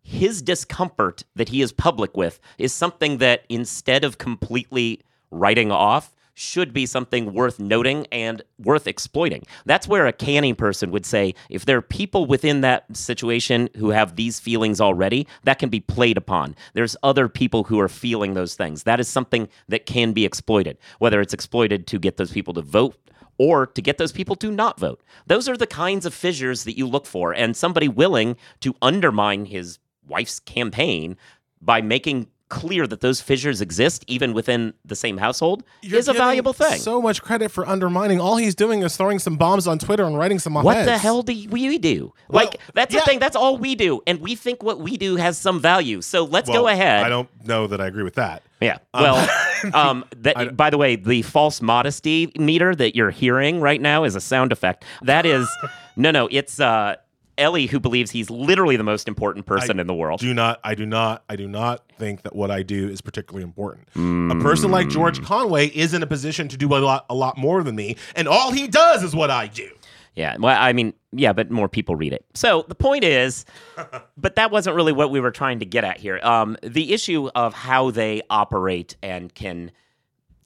his 0.02 0.42
discomfort 0.42 1.24
that 1.36 1.50
he 1.50 1.60
is 1.60 1.72
public 1.72 2.16
with 2.16 2.40
is 2.58 2.72
something 2.72 3.18
that 3.18 3.44
instead 3.48 4.02
of 4.02 4.18
completely 4.18 5.02
writing 5.30 5.70
off 5.70 6.16
should 6.40 6.72
be 6.72 6.86
something 6.86 7.34
worth 7.34 7.60
noting 7.60 8.06
and 8.10 8.42
worth 8.58 8.86
exploiting. 8.86 9.44
That's 9.66 9.86
where 9.86 10.06
a 10.06 10.12
canny 10.12 10.54
person 10.54 10.90
would 10.90 11.04
say 11.04 11.34
if 11.50 11.66
there 11.66 11.76
are 11.76 11.82
people 11.82 12.24
within 12.24 12.62
that 12.62 12.96
situation 12.96 13.68
who 13.76 13.90
have 13.90 14.16
these 14.16 14.40
feelings 14.40 14.80
already, 14.80 15.26
that 15.44 15.58
can 15.58 15.68
be 15.68 15.80
played 15.80 16.16
upon. 16.16 16.56
There's 16.72 16.96
other 17.02 17.28
people 17.28 17.64
who 17.64 17.78
are 17.78 17.88
feeling 17.88 18.32
those 18.32 18.54
things. 18.54 18.84
That 18.84 19.00
is 19.00 19.08
something 19.08 19.48
that 19.68 19.84
can 19.84 20.12
be 20.12 20.24
exploited, 20.24 20.78
whether 20.98 21.20
it's 21.20 21.34
exploited 21.34 21.86
to 21.88 21.98
get 21.98 22.16
those 22.16 22.32
people 22.32 22.54
to 22.54 22.62
vote 22.62 22.96
or 23.36 23.66
to 23.66 23.82
get 23.82 23.98
those 23.98 24.12
people 24.12 24.36
to 24.36 24.50
not 24.50 24.80
vote. 24.80 25.02
Those 25.26 25.48
are 25.48 25.56
the 25.56 25.66
kinds 25.66 26.06
of 26.06 26.14
fissures 26.14 26.64
that 26.64 26.76
you 26.76 26.86
look 26.86 27.06
for. 27.06 27.32
And 27.32 27.56
somebody 27.56 27.88
willing 27.88 28.36
to 28.60 28.74
undermine 28.80 29.44
his 29.44 29.78
wife's 30.06 30.40
campaign 30.40 31.16
by 31.60 31.82
making 31.82 32.28
clear 32.50 32.86
that 32.86 33.00
those 33.00 33.20
fissures 33.22 33.62
exist 33.62 34.04
even 34.06 34.34
within 34.34 34.74
the 34.84 34.94
same 34.94 35.16
household 35.16 35.62
You're 35.80 35.98
is 35.98 36.08
a 36.08 36.12
valuable 36.12 36.52
thing. 36.52 36.78
So 36.78 37.00
much 37.00 37.22
credit 37.22 37.50
for 37.50 37.66
undermining. 37.66 38.20
All 38.20 38.36
he's 38.36 38.54
doing 38.54 38.82
is 38.82 38.96
throwing 38.96 39.18
some 39.18 39.36
bombs 39.36 39.66
on 39.66 39.78
Twitter 39.78 40.04
and 40.04 40.18
writing 40.18 40.38
some 40.38 40.54
what 40.54 40.66
op-eds. 40.66 40.86
the 40.86 40.98
hell 40.98 41.22
do 41.22 41.32
we 41.48 41.78
do? 41.78 42.12
Well, 42.28 42.44
like 42.44 42.60
that's 42.74 42.92
yeah. 42.92 43.00
the 43.00 43.06
thing. 43.06 43.18
That's 43.18 43.36
all 43.36 43.56
we 43.56 43.74
do, 43.74 44.02
and 44.06 44.20
we 44.20 44.34
think 44.34 44.62
what 44.62 44.80
we 44.80 44.98
do 44.98 45.16
has 45.16 45.38
some 45.38 45.60
value. 45.60 46.02
So 46.02 46.24
let's 46.24 46.50
Well, 46.50 46.62
go 46.62 46.68
ahead. 46.68 47.04
I 47.04 47.08
don't 47.08 47.28
know 47.46 47.66
that 47.66 47.80
I 47.80 47.86
agree 47.86 48.02
with 48.02 48.14
that. 48.14 48.42
Yeah. 48.60 48.78
Well, 48.92 49.28
um, 49.74 50.04
that 50.18 50.56
by 50.56 50.70
the 50.70 50.78
way, 50.78 50.96
the 50.96 51.22
false 51.22 51.62
modesty 51.62 52.30
meter 52.36 52.74
that 52.74 52.94
you're 52.94 53.10
hearing 53.10 53.60
right 53.60 53.80
now 53.80 54.04
is 54.04 54.14
a 54.14 54.20
sound 54.20 54.52
effect. 54.52 54.84
That 55.02 55.24
is, 55.24 55.48
no, 55.96 56.10
no, 56.10 56.28
it's 56.30 56.60
uh, 56.60 56.96
Elie, 57.40 57.66
who 57.66 57.80
believes 57.80 58.10
he's 58.10 58.30
literally 58.30 58.76
the 58.76 58.84
most 58.84 59.08
important 59.08 59.46
person 59.46 59.80
in 59.80 59.86
the 59.86 59.94
world. 59.94 60.20
do 60.20 60.34
not 60.34 60.60
I 60.62 60.74
do 60.74 60.86
not 60.86 61.24
I 61.28 61.36
do 61.36 61.48
not 61.48 61.82
think 61.98 62.22
that 62.22 62.36
what 62.36 62.50
I 62.50 62.62
do 62.62 62.88
is 62.88 63.00
particularly 63.00 63.42
important. 63.42 63.88
A 63.96 64.42
person 64.42 64.70
like 64.70 64.88
George 64.88 65.22
Conway 65.22 65.68
is 65.68 65.94
in 65.94 66.02
a 66.02 66.06
position 66.06 66.48
to 66.48 66.56
do 66.56 66.68
a 66.74 66.78
lot 66.78 67.06
a 67.10 67.14
lot 67.14 67.36
more 67.38 67.62
than 67.62 67.74
me, 67.74 67.96
and 68.14 68.28
all 68.28 68.52
he 68.52 68.68
does 68.68 69.02
is 69.02 69.14
what 69.14 69.30
I 69.30 69.46
do. 69.46 69.68
Yeah, 70.14 70.36
well, 70.38 70.56
I 70.60 70.72
mean, 70.72 70.92
yeah, 71.12 71.32
but 71.32 71.50
more 71.50 71.68
people 71.68 71.94
read 71.94 72.12
it. 72.12 72.24
So 72.34 72.64
the 72.68 72.74
point 72.74 73.04
is, 73.04 73.44
but 74.16 74.36
that 74.36 74.50
wasn't 74.50 74.76
really 74.76 74.92
what 74.92 75.10
we 75.10 75.20
were 75.20 75.30
trying 75.30 75.60
to 75.60 75.66
get 75.66 75.84
at 75.84 75.98
here. 75.98 76.20
Um, 76.22 76.56
the 76.62 76.92
issue 76.92 77.30
of 77.34 77.54
how 77.54 77.90
they 77.90 78.22
operate 78.28 78.96
and 79.02 79.32
can 79.34 79.70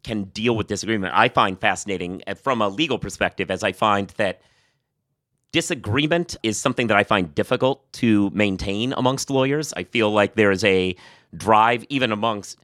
can 0.02 0.24
deal 0.24 0.54
with 0.54 0.66
disagreement, 0.66 1.14
I 1.16 1.28
find 1.30 1.58
fascinating 1.58 2.22
uh, 2.26 2.34
from 2.34 2.60
a 2.60 2.68
legal 2.68 2.98
perspective, 2.98 3.50
as 3.50 3.62
I 3.64 3.72
find 3.72 4.08
that 4.18 4.42
disagreement 5.54 6.37
is 6.42 6.61
something 6.61 6.88
that 6.88 6.96
I 6.96 7.04
find 7.04 7.32
difficult 7.32 7.80
to 7.92 8.28
maintain 8.30 8.92
amongst 8.96 9.30
lawyers. 9.30 9.73
I 9.76 9.84
feel 9.84 10.11
like 10.11 10.34
there 10.34 10.50
is 10.50 10.64
a 10.64 10.96
drive, 11.37 11.84
even 11.88 12.11
amongst 12.11 12.58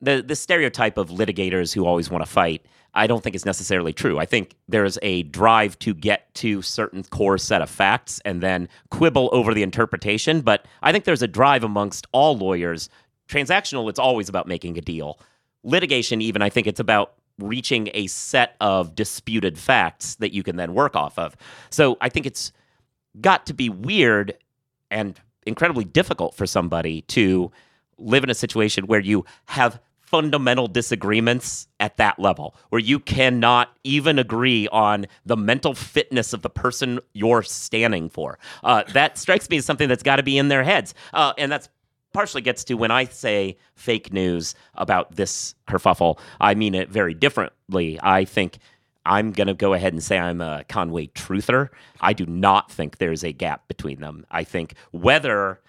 the 0.00 0.24
the 0.26 0.34
stereotype 0.34 0.96
of 0.96 1.10
litigators 1.10 1.74
who 1.74 1.84
always 1.84 2.10
want 2.10 2.24
to 2.24 2.30
fight. 2.30 2.64
I 2.94 3.06
don't 3.06 3.22
think 3.22 3.36
is 3.36 3.44
necessarily 3.44 3.92
true. 3.92 4.18
I 4.18 4.24
think 4.24 4.56
there's 4.68 4.98
a 5.02 5.24
drive 5.24 5.78
to 5.80 5.92
get 5.92 6.34
to 6.36 6.62
certain 6.62 7.04
core 7.04 7.36
set 7.36 7.60
of 7.60 7.68
facts 7.68 8.22
and 8.24 8.42
then 8.42 8.70
quibble 8.90 9.28
over 9.32 9.52
the 9.52 9.62
interpretation. 9.62 10.40
But 10.40 10.64
I 10.82 10.92
think 10.92 11.04
there's 11.04 11.22
a 11.22 11.28
drive 11.28 11.62
amongst 11.62 12.06
all 12.12 12.38
lawyers. 12.38 12.88
Transactional, 13.28 13.90
it's 13.90 13.98
always 13.98 14.30
about 14.30 14.48
making 14.48 14.78
a 14.78 14.80
deal. 14.80 15.20
Litigation, 15.62 16.22
even, 16.22 16.40
I 16.40 16.48
think 16.48 16.66
it's 16.66 16.80
about 16.80 17.12
reaching 17.40 17.90
a 17.94 18.06
set 18.06 18.56
of 18.60 18.94
disputed 18.94 19.58
facts 19.58 20.16
that 20.16 20.32
you 20.32 20.42
can 20.42 20.56
then 20.56 20.74
work 20.74 20.94
off 20.96 21.18
of. 21.18 21.36
So 21.70 21.96
I 22.00 22.08
think 22.08 22.26
it's 22.26 22.52
got 23.20 23.46
to 23.46 23.54
be 23.54 23.68
weird 23.68 24.36
and 24.90 25.18
incredibly 25.46 25.84
difficult 25.84 26.34
for 26.34 26.46
somebody 26.46 27.02
to 27.02 27.50
live 27.98 28.24
in 28.24 28.30
a 28.30 28.34
situation 28.34 28.86
where 28.86 29.00
you 29.00 29.24
have 29.46 29.80
fundamental 30.10 30.66
disagreements 30.66 31.68
at 31.78 31.96
that 31.96 32.18
level, 32.18 32.56
where 32.70 32.80
you 32.80 32.98
cannot 32.98 33.70
even 33.84 34.18
agree 34.18 34.66
on 34.72 35.06
the 35.24 35.36
mental 35.36 35.72
fitness 35.72 36.32
of 36.32 36.42
the 36.42 36.50
person 36.50 36.98
you're 37.12 37.44
standing 37.44 38.10
for. 38.10 38.36
Uh, 38.64 38.82
that 38.92 39.16
strikes 39.16 39.48
me 39.48 39.58
as 39.58 39.64
something 39.64 39.88
that's 39.88 40.02
got 40.02 40.16
to 40.16 40.24
be 40.24 40.36
in 40.36 40.48
their 40.48 40.64
heads. 40.64 40.94
Uh, 41.14 41.32
and 41.38 41.52
that's 41.52 41.68
partially 42.12 42.42
gets 42.42 42.64
to 42.64 42.74
when 42.74 42.90
I 42.90 43.04
say 43.04 43.56
fake 43.74 44.12
news 44.12 44.54
about 44.74 45.16
this 45.16 45.54
kerfuffle, 45.68 46.18
I 46.40 46.54
mean 46.54 46.74
it 46.74 46.90
very 46.90 47.14
differently. 47.14 47.98
I 48.02 48.24
think 48.24 48.58
I'm 49.06 49.32
going 49.32 49.46
to 49.46 49.54
go 49.54 49.72
ahead 49.74 49.92
and 49.92 50.02
say 50.02 50.18
I'm 50.18 50.40
a 50.40 50.64
Conway 50.68 51.06
truther. 51.08 51.70
I 52.00 52.12
do 52.12 52.26
not 52.26 52.70
think 52.70 52.98
there's 52.98 53.24
a 53.24 53.32
gap 53.32 53.66
between 53.68 54.00
them. 54.00 54.26
I 54.30 54.44
think 54.44 54.74
whether 54.90 55.60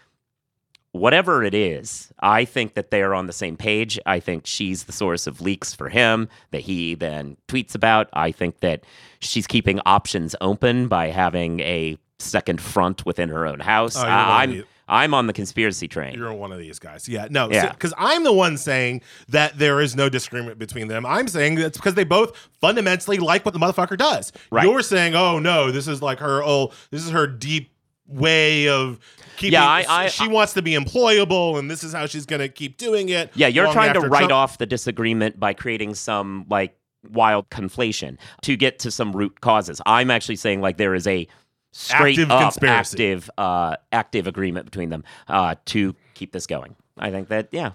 whatever 0.91 1.43
it 1.43 1.53
is, 1.53 2.12
I 2.19 2.43
think 2.45 2.74
that 2.74 2.91
they 2.91 3.01
are 3.01 3.13
on 3.13 3.27
the 3.27 3.33
same 3.33 3.55
page. 3.55 3.98
I 4.05 4.19
think 4.19 4.45
she's 4.45 4.83
the 4.83 4.91
source 4.91 5.25
of 5.27 5.41
leaks 5.41 5.74
for 5.74 5.89
him 5.89 6.27
that 6.51 6.62
he 6.62 6.95
then 6.95 7.38
tweets 7.48 7.75
about. 7.75 8.10
I 8.13 8.31
think 8.31 8.60
that 8.60 8.83
she's 9.19 9.48
keeping 9.48 9.79
options 9.86 10.36
open 10.41 10.88
by 10.88 11.07
having 11.07 11.62
a 11.62 11.98
second 12.19 12.62
front 12.62 13.05
within 13.05 13.29
her 13.29 13.48
own 13.48 13.60
house. 13.60 13.95
Oh, 13.95 14.01
you're 14.01 14.10
one 14.10 14.19
of 14.19 14.27
I'm 14.27 14.63
I'm 14.91 15.13
on 15.13 15.25
the 15.25 15.33
conspiracy 15.33 15.88
train. 15.88 16.13
You're 16.15 16.33
one 16.33 16.51
of 16.51 16.60
these 16.60 16.77
guys. 16.77 17.07
Yeah. 17.10 17.27
No, 17.31 17.50
Yeah. 17.50 17.71
because 17.71 17.93
I'm 17.98 18.24
the 18.24 18.33
one 18.33 18.57
saying 18.57 19.01
that 19.29 19.57
there 19.57 19.79
is 19.79 19.95
no 19.95 20.10
disagreement 20.10 20.60
between 20.60 20.88
them. 20.89 21.05
I'm 21.05 21.27
saying 21.29 21.55
that's 21.55 21.77
because 21.77 21.95
they 21.95 22.03
both 22.03 22.36
fundamentally 22.60 23.17
like 23.17 23.45
what 23.45 23.53
the 23.53 23.60
motherfucker 23.60 23.98
does. 23.98 24.31
Right. 24.51 24.65
You're 24.65 24.81
saying, 24.83 25.15
oh 25.15 25.39
no, 25.39 25.71
this 25.71 25.88
is 25.88 26.01
like 26.01 26.19
her 26.19 26.43
oh, 26.43 26.71
this 26.91 27.03
is 27.03 27.10
her 27.12 27.25
deep 27.25 27.71
way 28.05 28.67
of 28.67 29.00
keeping 29.38 29.53
Yeah, 29.53 29.65
I- 29.65 29.86
I- 29.88 30.07
she 30.10 30.27
wants 30.27 30.53
to 30.53 30.62
be 30.62 30.74
employable 30.74 31.57
and 31.57 31.71
this 31.71 31.83
is 31.83 31.93
how 31.93 32.05
she's 32.05 32.25
gonna 32.25 32.50
keep 32.50 32.77
doing 32.77 33.07
it. 33.10 33.31
Yeah, 33.33 33.48
you're 33.48 33.71
trying 33.71 33.93
to 33.93 34.01
write 34.01 34.19
Trump- 34.19 34.33
off 34.33 34.57
the 34.57 34.65
disagreement 34.65 35.39
by 35.39 35.53
creating 35.53 35.95
some 35.95 36.45
like 36.50 36.75
wild 37.10 37.49
conflation 37.49 38.17
to 38.41 38.56
get 38.58 38.80
to 38.80 38.91
some 38.91 39.12
root 39.13 39.39
causes. 39.41 39.82
I'm 39.86 40.12
actually 40.12 40.36
saying 40.36 40.62
like 40.62 40.77
there 40.77 40.93
is 40.93 41.08
a 41.08 41.27
straight 41.71 42.17
Active 42.19 42.31
up 42.31 42.41
conspiracy. 42.41 42.95
active 42.97 43.29
uh 43.38 43.75
active 43.91 44.27
agreement 44.27 44.65
between 44.65 44.89
them 44.89 45.03
uh 45.27 45.55
to 45.65 45.95
keep 46.13 46.31
this 46.31 46.45
going. 46.47 46.75
I 46.97 47.12
think 47.12 47.29
that 47.29 47.47
yeah. 47.51 47.71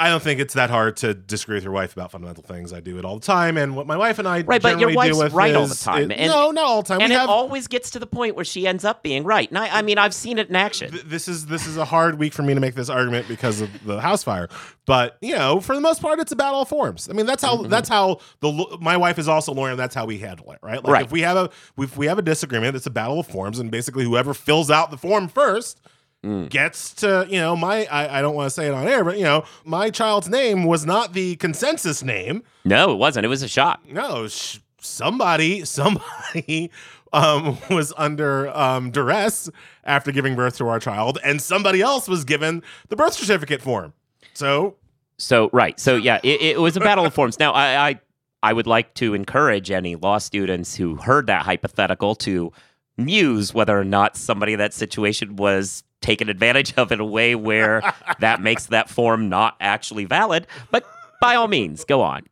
I 0.00 0.08
don't 0.08 0.22
think 0.22 0.40
it's 0.40 0.54
that 0.54 0.70
hard 0.70 0.96
to 0.98 1.12
disagree 1.14 1.56
with 1.56 1.64
your 1.64 1.72
wife 1.74 1.92
about 1.92 2.10
fundamental 2.10 2.42
things. 2.42 2.72
I 2.72 2.80
do 2.80 2.98
it 2.98 3.04
all 3.04 3.16
the 3.18 3.26
time, 3.26 3.56
and 3.58 3.76
what 3.76 3.86
my 3.86 3.96
wife 3.96 4.18
and 4.18 4.26
I 4.26 4.40
Right, 4.40 4.62
but 4.62 4.80
your 4.80 4.92
wife's 4.94 5.18
right 5.32 5.54
all 5.54 5.66
the 5.66 5.74
time, 5.74 6.10
it- 6.10 6.18
and- 6.18 6.30
no, 6.32 6.50
not 6.50 6.64
all 6.64 6.82
the 6.82 6.88
time. 6.88 7.00
And 7.02 7.10
we 7.10 7.14
it 7.14 7.18
have 7.18 7.28
always 7.28 7.68
gets 7.68 7.90
to 7.90 7.98
the 7.98 8.06
point 8.06 8.34
where 8.34 8.44
she 8.44 8.66
ends 8.66 8.84
up 8.84 9.02
being 9.02 9.24
right. 9.24 9.48
And 9.48 9.58
I, 9.58 9.78
I 9.78 9.82
mean 9.82 9.98
I've 9.98 10.14
seen 10.14 10.38
it 10.38 10.48
in 10.48 10.56
action. 10.56 10.90
th- 10.90 11.04
this 11.04 11.28
is 11.28 11.46
this 11.46 11.66
is 11.66 11.76
a 11.76 11.84
hard 11.84 12.18
week 12.18 12.32
for 12.32 12.42
me 12.42 12.54
to 12.54 12.60
make 12.60 12.74
this 12.74 12.88
argument 12.88 13.28
because 13.28 13.60
of 13.60 13.68
the 13.84 14.00
house 14.00 14.24
fire. 14.24 14.48
But 14.86 15.18
you 15.20 15.36
know, 15.36 15.60
for 15.60 15.74
the 15.74 15.80
most 15.82 16.00
part, 16.00 16.18
it's 16.18 16.32
about 16.32 16.54
all 16.54 16.64
forms. 16.64 17.08
I 17.08 17.12
mean, 17.12 17.26
that's 17.26 17.42
how 17.44 17.58
Mm-hmm. 17.58 17.68
that's 17.68 17.88
how 17.88 18.20
the 18.40 18.78
my 18.80 18.96
wife 18.96 19.18
is 19.18 19.28
also 19.28 19.52
a 19.52 19.54
lawyer. 19.54 19.70
and 19.72 19.78
That's 19.78 19.94
how 19.94 20.06
we 20.06 20.16
handle 20.18 20.50
it, 20.52 20.58
right? 20.62 20.82
Like 20.82 20.92
Right. 20.92 21.04
if 21.04 21.12
we 21.12 21.20
have 21.20 21.36
a 21.36 21.50
if 21.78 21.96
we 21.98 22.06
have 22.06 22.18
a 22.18 22.22
disagreement, 22.22 22.74
it's 22.74 22.86
a 22.86 22.90
battle 22.90 23.20
of 23.20 23.26
forms, 23.26 23.58
and 23.58 23.70
basically 23.70 24.04
whoever 24.04 24.32
fills 24.32 24.70
out 24.70 24.90
the 24.90 24.96
form 24.96 25.28
first. 25.28 25.78
Mm. 26.24 26.50
Gets 26.50 26.92
to 26.96 27.26
you 27.30 27.38
know 27.40 27.56
my 27.56 27.86
I, 27.86 28.18
I 28.18 28.20
don't 28.20 28.34
want 28.34 28.46
to 28.46 28.50
say 28.50 28.66
it 28.66 28.74
on 28.74 28.86
air 28.86 29.02
but 29.04 29.16
you 29.16 29.24
know 29.24 29.44
my 29.64 29.88
child's 29.88 30.28
name 30.28 30.64
was 30.64 30.84
not 30.84 31.14
the 31.14 31.36
consensus 31.36 32.02
name 32.02 32.42
No, 32.64 32.92
it 32.92 32.96
wasn't. 32.96 33.24
It 33.24 33.28
was 33.30 33.42
a 33.42 33.48
shock. 33.48 33.80
no 33.90 34.28
sh- 34.28 34.58
somebody 34.82 35.64
somebody 35.64 36.70
um 37.14 37.56
was 37.70 37.94
under 37.96 38.54
um 38.56 38.90
duress 38.90 39.48
after 39.84 40.12
giving 40.12 40.36
birth 40.36 40.58
to 40.58 40.68
our 40.68 40.78
child 40.78 41.18
and 41.24 41.40
somebody 41.40 41.80
else 41.80 42.06
was 42.06 42.24
given 42.24 42.62
the 42.90 42.96
birth 42.96 43.14
certificate 43.14 43.62
form 43.62 43.94
so 44.34 44.76
So 45.16 45.48
right. 45.54 45.80
So 45.80 45.96
yeah, 45.96 46.20
it, 46.22 46.40
it 46.42 46.60
was 46.60 46.76
a 46.76 46.80
battle 46.80 47.04
of 47.06 47.14
forms. 47.14 47.38
Now 47.38 47.52
I, 47.52 47.88
I 47.88 48.00
I 48.42 48.52
would 48.52 48.66
like 48.66 48.92
to 48.94 49.14
encourage 49.14 49.70
any 49.70 49.96
law 49.96 50.18
students 50.18 50.74
who 50.76 50.96
heard 50.96 51.26
that 51.28 51.44
hypothetical 51.44 52.14
to 52.16 52.52
muse 52.98 53.52
whether 53.54 53.78
or 53.78 53.84
not 53.84 54.16
somebody 54.16 54.52
in 54.52 54.58
that 54.58 54.72
situation 54.74 55.36
was 55.36 55.82
taken 56.00 56.28
advantage 56.28 56.74
of 56.74 56.92
in 56.92 57.00
a 57.00 57.04
way 57.04 57.34
where 57.34 57.82
that 58.20 58.40
makes 58.40 58.66
that 58.66 58.88
form 58.88 59.28
not 59.28 59.56
actually 59.60 60.04
valid. 60.04 60.46
But 60.70 60.84
by 61.20 61.34
all 61.34 61.48
means, 61.48 61.84
go 61.84 62.00
on. 62.00 62.22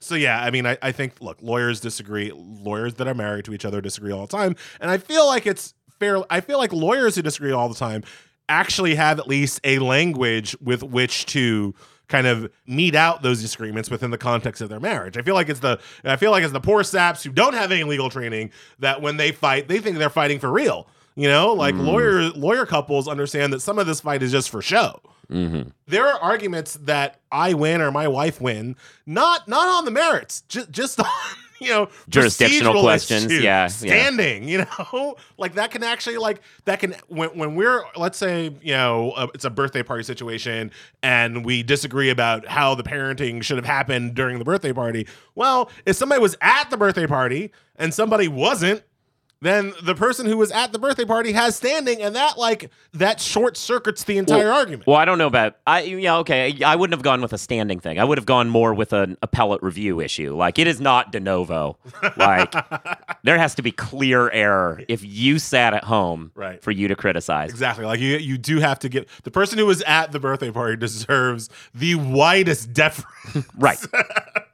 so 0.00 0.14
yeah 0.14 0.42
i 0.42 0.50
mean 0.50 0.66
I, 0.66 0.76
I 0.82 0.92
think 0.92 1.20
look 1.20 1.38
lawyers 1.40 1.80
disagree 1.80 2.30
lawyers 2.34 2.94
that 2.94 3.06
are 3.08 3.14
married 3.14 3.44
to 3.46 3.54
each 3.54 3.64
other 3.64 3.80
disagree 3.80 4.12
all 4.12 4.26
the 4.26 4.36
time 4.36 4.54
and 4.80 4.90
i 4.90 4.98
feel 4.98 5.26
like 5.26 5.46
it's 5.46 5.74
fair 5.98 6.18
i 6.30 6.40
feel 6.40 6.58
like 6.58 6.72
lawyers 6.72 7.14
who 7.16 7.22
disagree 7.22 7.52
all 7.52 7.68
the 7.68 7.74
time 7.74 8.02
actually 8.48 8.94
have 8.94 9.18
at 9.18 9.26
least 9.26 9.58
a 9.64 9.78
language 9.78 10.54
with 10.60 10.82
which 10.82 11.24
to 11.26 11.74
kind 12.08 12.26
of 12.26 12.48
mete 12.66 12.94
out 12.94 13.22
those 13.22 13.40
disagreements 13.40 13.90
within 13.90 14.10
the 14.12 14.18
context 14.18 14.62
of 14.62 14.68
their 14.68 14.78
marriage. 14.78 15.16
I 15.16 15.22
feel 15.22 15.34
like 15.34 15.48
it's 15.48 15.58
the 15.58 15.80
I 16.04 16.14
feel 16.16 16.30
like 16.30 16.44
it's 16.44 16.52
the 16.52 16.60
poor 16.60 16.84
saps 16.84 17.24
who 17.24 17.30
don't 17.32 17.54
have 17.54 17.72
any 17.72 17.82
legal 17.82 18.08
training 18.10 18.50
that 18.78 19.02
when 19.02 19.16
they 19.16 19.32
fight, 19.32 19.66
they 19.66 19.80
think 19.80 19.98
they're 19.98 20.08
fighting 20.10 20.38
for 20.38 20.52
real. 20.52 20.86
You 21.16 21.28
know, 21.28 21.54
like 21.54 21.74
lawyer 21.74 22.28
lawyer 22.30 22.66
couples 22.66 23.08
understand 23.08 23.52
that 23.54 23.60
some 23.60 23.78
of 23.78 23.86
this 23.86 24.00
fight 24.00 24.22
is 24.22 24.30
just 24.30 24.50
for 24.50 24.60
show. 24.60 25.00
Mm-hmm. 25.30 25.70
There 25.88 26.06
are 26.06 26.20
arguments 26.20 26.74
that 26.82 27.20
I 27.32 27.54
win 27.54 27.80
or 27.80 27.90
my 27.90 28.06
wife 28.06 28.38
win, 28.38 28.76
not 29.06 29.48
not 29.48 29.66
on 29.66 29.86
the 29.86 29.90
merits, 29.90 30.42
just 30.42 30.70
just 30.70 31.00
on 31.00 31.06
you 31.58 31.68
know 31.70 31.88
Jurisdictional 32.10 32.82
questions, 32.82 33.26
issues, 33.26 33.42
yeah, 33.42 33.62
yeah. 33.62 33.66
standing. 33.68 34.46
You 34.46 34.66
know, 34.92 35.16
like 35.38 35.54
that 35.54 35.70
can 35.70 35.82
actually 35.82 36.18
like 36.18 36.42
that 36.66 36.80
can 36.80 36.94
when 37.08 37.30
when 37.30 37.54
we're 37.54 37.82
let's 37.96 38.18
say 38.18 38.54
you 38.60 38.74
know 38.74 39.12
uh, 39.12 39.28
it's 39.32 39.46
a 39.46 39.50
birthday 39.50 39.82
party 39.82 40.02
situation 40.02 40.70
and 41.02 41.46
we 41.46 41.62
disagree 41.62 42.10
about 42.10 42.46
how 42.46 42.74
the 42.74 42.82
parenting 42.82 43.42
should 43.42 43.56
have 43.56 43.66
happened 43.66 44.14
during 44.14 44.38
the 44.38 44.44
birthday 44.44 44.74
party. 44.74 45.06
Well, 45.34 45.70
if 45.86 45.96
somebody 45.96 46.20
was 46.20 46.36
at 46.42 46.68
the 46.70 46.76
birthday 46.76 47.06
party 47.06 47.52
and 47.76 47.92
somebody 47.92 48.28
wasn't 48.28 48.82
then 49.42 49.74
the 49.82 49.94
person 49.94 50.26
who 50.26 50.36
was 50.38 50.50
at 50.50 50.72
the 50.72 50.78
birthday 50.78 51.04
party 51.04 51.32
has 51.32 51.56
standing, 51.56 52.00
and 52.00 52.16
that 52.16 52.38
like 52.38 52.70
that 52.94 53.20
short 53.20 53.56
circuits 53.56 54.04
the 54.04 54.16
entire 54.18 54.50
argument. 54.50 54.86
Well, 54.86 54.96
I 54.96 55.04
don't 55.04 55.18
know 55.18 55.26
about 55.26 55.56
I. 55.66 55.82
Yeah, 55.82 56.16
okay. 56.18 56.62
I 56.62 56.74
wouldn't 56.76 56.96
have 56.96 57.02
gone 57.04 57.20
with 57.20 57.32
a 57.32 57.38
standing 57.38 57.78
thing. 57.78 57.98
I 57.98 58.04
would 58.04 58.16
have 58.18 58.26
gone 58.26 58.48
more 58.48 58.72
with 58.72 58.92
an 58.94 59.16
appellate 59.22 59.62
review 59.62 60.00
issue. 60.00 60.34
Like 60.34 60.58
it 60.58 60.66
is 60.66 60.80
not 60.80 61.12
de 61.12 61.20
novo. 61.20 61.76
Like 62.16 62.54
there 63.24 63.36
has 63.38 63.54
to 63.56 63.62
be 63.62 63.70
clear 63.72 64.30
error 64.30 64.80
if 64.88 65.04
you 65.04 65.38
sat 65.38 65.74
at 65.74 65.84
home 65.84 66.32
Right. 66.34 66.62
for 66.62 66.70
you 66.70 66.88
to 66.88 66.96
criticize. 66.96 67.50
Exactly. 67.50 67.84
Like 67.84 68.00
you, 68.00 68.16
you 68.16 68.38
do 68.38 68.58
have 68.60 68.78
to 68.80 68.88
get 68.88 69.08
the 69.24 69.30
person 69.30 69.58
who 69.58 69.66
was 69.66 69.82
at 69.82 70.12
the 70.12 70.18
birthday 70.20 70.50
party 70.50 70.76
deserves 70.76 71.48
the 71.74 71.94
widest 71.96 72.72
deference. 72.72 73.46
Right. 73.56 73.78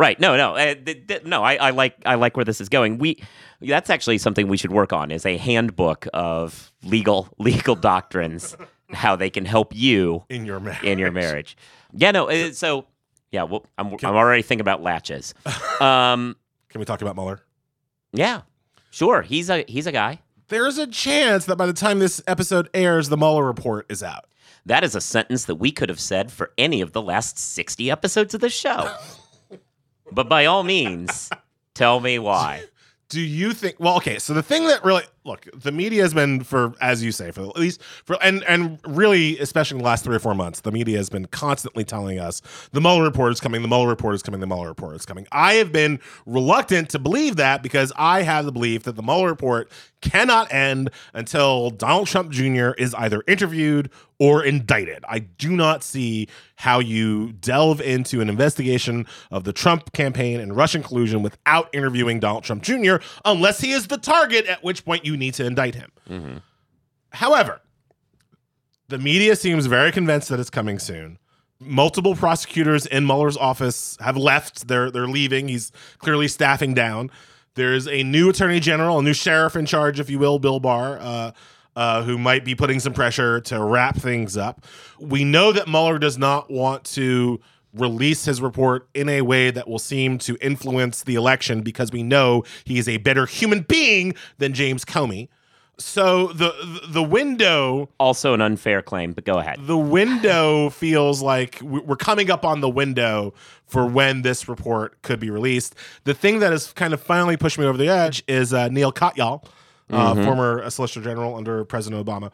right. 0.00 0.18
No, 0.18 0.36
no, 0.36 0.54
uh, 0.56 0.74
th- 0.74 1.06
th- 1.06 1.24
no. 1.24 1.44
I, 1.44 1.54
I 1.56 1.70
like 1.70 1.94
I 2.04 2.16
like 2.16 2.36
where 2.36 2.44
this 2.44 2.60
is 2.60 2.68
going. 2.68 2.98
We 2.98 3.22
that's 3.60 3.90
actually 3.90 4.18
something 4.18 4.48
we 4.48 4.56
should 4.56 4.72
work 4.72 4.92
on 4.92 5.10
is 5.10 5.24
a 5.26 5.36
handbook 5.36 6.08
of 6.14 6.72
legal 6.82 7.28
legal 7.38 7.74
doctrines, 7.76 8.56
how 8.92 9.14
they 9.16 9.30
can 9.30 9.44
help 9.44 9.74
you 9.76 10.24
in 10.28 10.44
your 10.46 10.58
marriage. 10.60 10.82
in 10.84 10.98
your 10.98 11.12
marriage. 11.12 11.56
Yeah. 11.92 12.10
No. 12.10 12.28
uh, 12.30 12.52
So 12.52 12.86
yeah. 13.30 13.44
Well, 13.44 13.64
I'm 13.78 13.92
I'm 14.02 14.16
already 14.16 14.42
thinking 14.42 14.62
about 14.62 14.82
laches. 14.82 15.34
Um. 15.80 16.36
Can 16.68 16.78
we 16.78 16.84
talk 16.84 17.00
about 17.02 17.16
Mueller? 17.16 17.40
Yeah. 18.12 18.42
Sure. 18.90 19.22
He's 19.22 19.48
a 19.50 19.64
he's 19.68 19.86
a 19.86 19.92
guy. 19.92 20.20
There's 20.48 20.78
a 20.78 20.86
chance 20.86 21.44
that 21.46 21.56
by 21.56 21.66
the 21.66 21.72
time 21.72 22.00
this 22.00 22.20
episode 22.26 22.68
airs, 22.74 23.08
the 23.08 23.16
Mueller 23.16 23.44
report 23.46 23.86
is 23.88 24.02
out. 24.02 24.26
That 24.66 24.82
is 24.84 24.94
a 24.96 25.00
sentence 25.00 25.44
that 25.46 25.54
we 25.56 25.70
could 25.72 25.88
have 25.88 26.00
said 26.00 26.30
for 26.32 26.52
any 26.58 26.80
of 26.80 26.92
the 26.92 27.00
last 27.00 27.38
60 27.38 27.90
episodes 27.90 28.34
of 28.34 28.40
the 28.40 28.50
show. 28.50 28.92
but 30.12 30.28
by 30.28 30.46
all 30.46 30.62
means, 30.62 31.30
tell 31.74 32.00
me 32.00 32.18
why. 32.18 32.64
Do 33.10 33.20
you 33.20 33.52
think? 33.52 33.80
Well, 33.80 33.96
okay. 33.96 34.20
So 34.20 34.34
the 34.34 34.42
thing 34.42 34.68
that 34.68 34.84
really 34.84 35.02
look, 35.24 35.48
the 35.52 35.72
media 35.72 36.02
has 36.02 36.14
been 36.14 36.44
for, 36.44 36.74
as 36.80 37.02
you 37.02 37.10
say, 37.10 37.32
for 37.32 37.42
at 37.42 37.56
least 37.56 37.82
for, 37.82 38.16
and 38.22 38.44
and 38.44 38.78
really, 38.86 39.36
especially 39.40 39.78
in 39.78 39.82
the 39.82 39.84
last 39.84 40.04
three 40.04 40.14
or 40.14 40.20
four 40.20 40.34
months, 40.34 40.60
the 40.60 40.70
media 40.70 40.96
has 40.96 41.10
been 41.10 41.26
constantly 41.26 41.82
telling 41.82 42.20
us 42.20 42.40
the 42.70 42.80
Mueller 42.80 43.02
report 43.02 43.32
is 43.32 43.40
coming, 43.40 43.62
the 43.62 43.68
Mueller 43.68 43.88
report 43.88 44.14
is 44.14 44.22
coming, 44.22 44.40
the 44.40 44.46
Mueller 44.46 44.68
report 44.68 44.94
is 44.94 45.04
coming. 45.04 45.26
I 45.32 45.54
have 45.54 45.72
been 45.72 45.98
reluctant 46.24 46.88
to 46.90 47.00
believe 47.00 47.34
that 47.34 47.64
because 47.64 47.92
I 47.96 48.22
have 48.22 48.44
the 48.44 48.52
belief 48.52 48.84
that 48.84 48.94
the 48.94 49.02
Mueller 49.02 49.26
report 49.28 49.72
cannot 50.00 50.52
end 50.52 50.90
until 51.14 51.70
Donald 51.70 52.08
Trump 52.08 52.30
Jr. 52.30 52.70
is 52.78 52.94
either 52.94 53.22
interviewed 53.26 53.90
or 54.18 54.44
indicted. 54.44 55.04
I 55.08 55.20
do 55.20 55.50
not 55.56 55.82
see 55.82 56.28
how 56.56 56.78
you 56.78 57.32
delve 57.32 57.80
into 57.80 58.20
an 58.20 58.28
investigation 58.28 59.06
of 59.30 59.44
the 59.44 59.52
Trump 59.52 59.92
campaign 59.92 60.40
and 60.40 60.56
Russian 60.56 60.82
collusion 60.82 61.22
without 61.22 61.68
interviewing 61.74 62.20
Donald 62.20 62.44
Trump 62.44 62.62
Jr., 62.62 62.96
unless 63.24 63.60
he 63.60 63.72
is 63.72 63.86
the 63.86 63.98
target, 63.98 64.46
at 64.46 64.62
which 64.62 64.84
point 64.84 65.04
you 65.04 65.16
need 65.16 65.34
to 65.34 65.44
indict 65.44 65.74
him. 65.74 65.90
Mm-hmm. 66.08 66.36
However, 67.10 67.60
the 68.88 68.98
media 68.98 69.36
seems 69.36 69.66
very 69.66 69.92
convinced 69.92 70.28
that 70.28 70.40
it's 70.40 70.50
coming 70.50 70.78
soon. 70.78 71.18
Multiple 71.60 72.14
prosecutors 72.14 72.86
in 72.86 73.06
Mueller's 73.06 73.36
office 73.36 73.96
have 74.00 74.16
left. 74.16 74.66
They're 74.66 74.90
they're 74.90 75.06
leaving. 75.06 75.48
He's 75.48 75.72
clearly 75.98 76.26
staffing 76.26 76.72
down. 76.72 77.10
There's 77.54 77.88
a 77.88 78.02
new 78.02 78.30
attorney 78.30 78.60
general, 78.60 78.98
a 78.98 79.02
new 79.02 79.12
sheriff 79.12 79.56
in 79.56 79.66
charge, 79.66 79.98
if 79.98 80.08
you 80.08 80.18
will, 80.18 80.38
Bill 80.38 80.60
Barr, 80.60 80.98
uh, 81.00 81.32
uh, 81.74 82.02
who 82.02 82.16
might 82.16 82.44
be 82.44 82.54
putting 82.54 82.80
some 82.80 82.92
pressure 82.92 83.40
to 83.42 83.62
wrap 83.62 83.96
things 83.96 84.36
up. 84.36 84.64
We 84.98 85.24
know 85.24 85.52
that 85.52 85.68
Mueller 85.68 85.98
does 85.98 86.16
not 86.16 86.50
want 86.50 86.84
to 86.84 87.40
release 87.72 88.24
his 88.24 88.40
report 88.40 88.88
in 88.94 89.08
a 89.08 89.22
way 89.22 89.50
that 89.50 89.68
will 89.68 89.78
seem 89.78 90.18
to 90.18 90.36
influence 90.40 91.02
the 91.04 91.14
election 91.14 91.62
because 91.62 91.92
we 91.92 92.02
know 92.02 92.44
he 92.64 92.78
is 92.78 92.88
a 92.88 92.96
better 92.98 93.26
human 93.26 93.60
being 93.62 94.14
than 94.38 94.52
James 94.52 94.84
Comey. 94.84 95.28
So 95.80 96.28
the 96.28 96.52
the 96.88 97.02
window 97.02 97.88
Also 97.98 98.34
an 98.34 98.40
unfair 98.40 98.82
claim, 98.82 99.12
but 99.12 99.24
go 99.24 99.38
ahead. 99.38 99.56
the 99.66 99.78
window 99.78 100.68
feels 100.82 101.22
like 101.22 101.58
we- 101.62 101.80
we're 101.80 101.96
coming 101.96 102.30
up 102.30 102.44
on 102.44 102.60
the 102.60 102.68
window 102.68 103.32
for 103.66 103.86
when 103.86 104.22
this 104.22 104.46
report 104.48 105.00
could 105.02 105.18
be 105.20 105.30
released. 105.30 105.74
The 106.04 106.14
thing 106.14 106.40
that 106.40 106.52
has 106.52 106.72
kind 106.72 106.92
of 106.92 107.00
finally 107.00 107.36
pushed 107.36 107.58
me 107.58 107.64
over 107.64 107.78
the 107.78 107.88
edge 107.88 108.22
is 108.28 108.52
uh, 108.52 108.68
Neil 108.68 108.92
Katyal, 108.92 109.44
uh, 109.90 110.14
former 110.24 110.68
Solicitor 110.68 111.02
General 111.02 111.34
under 111.36 111.64
President 111.64 112.04
Obama. 112.04 112.30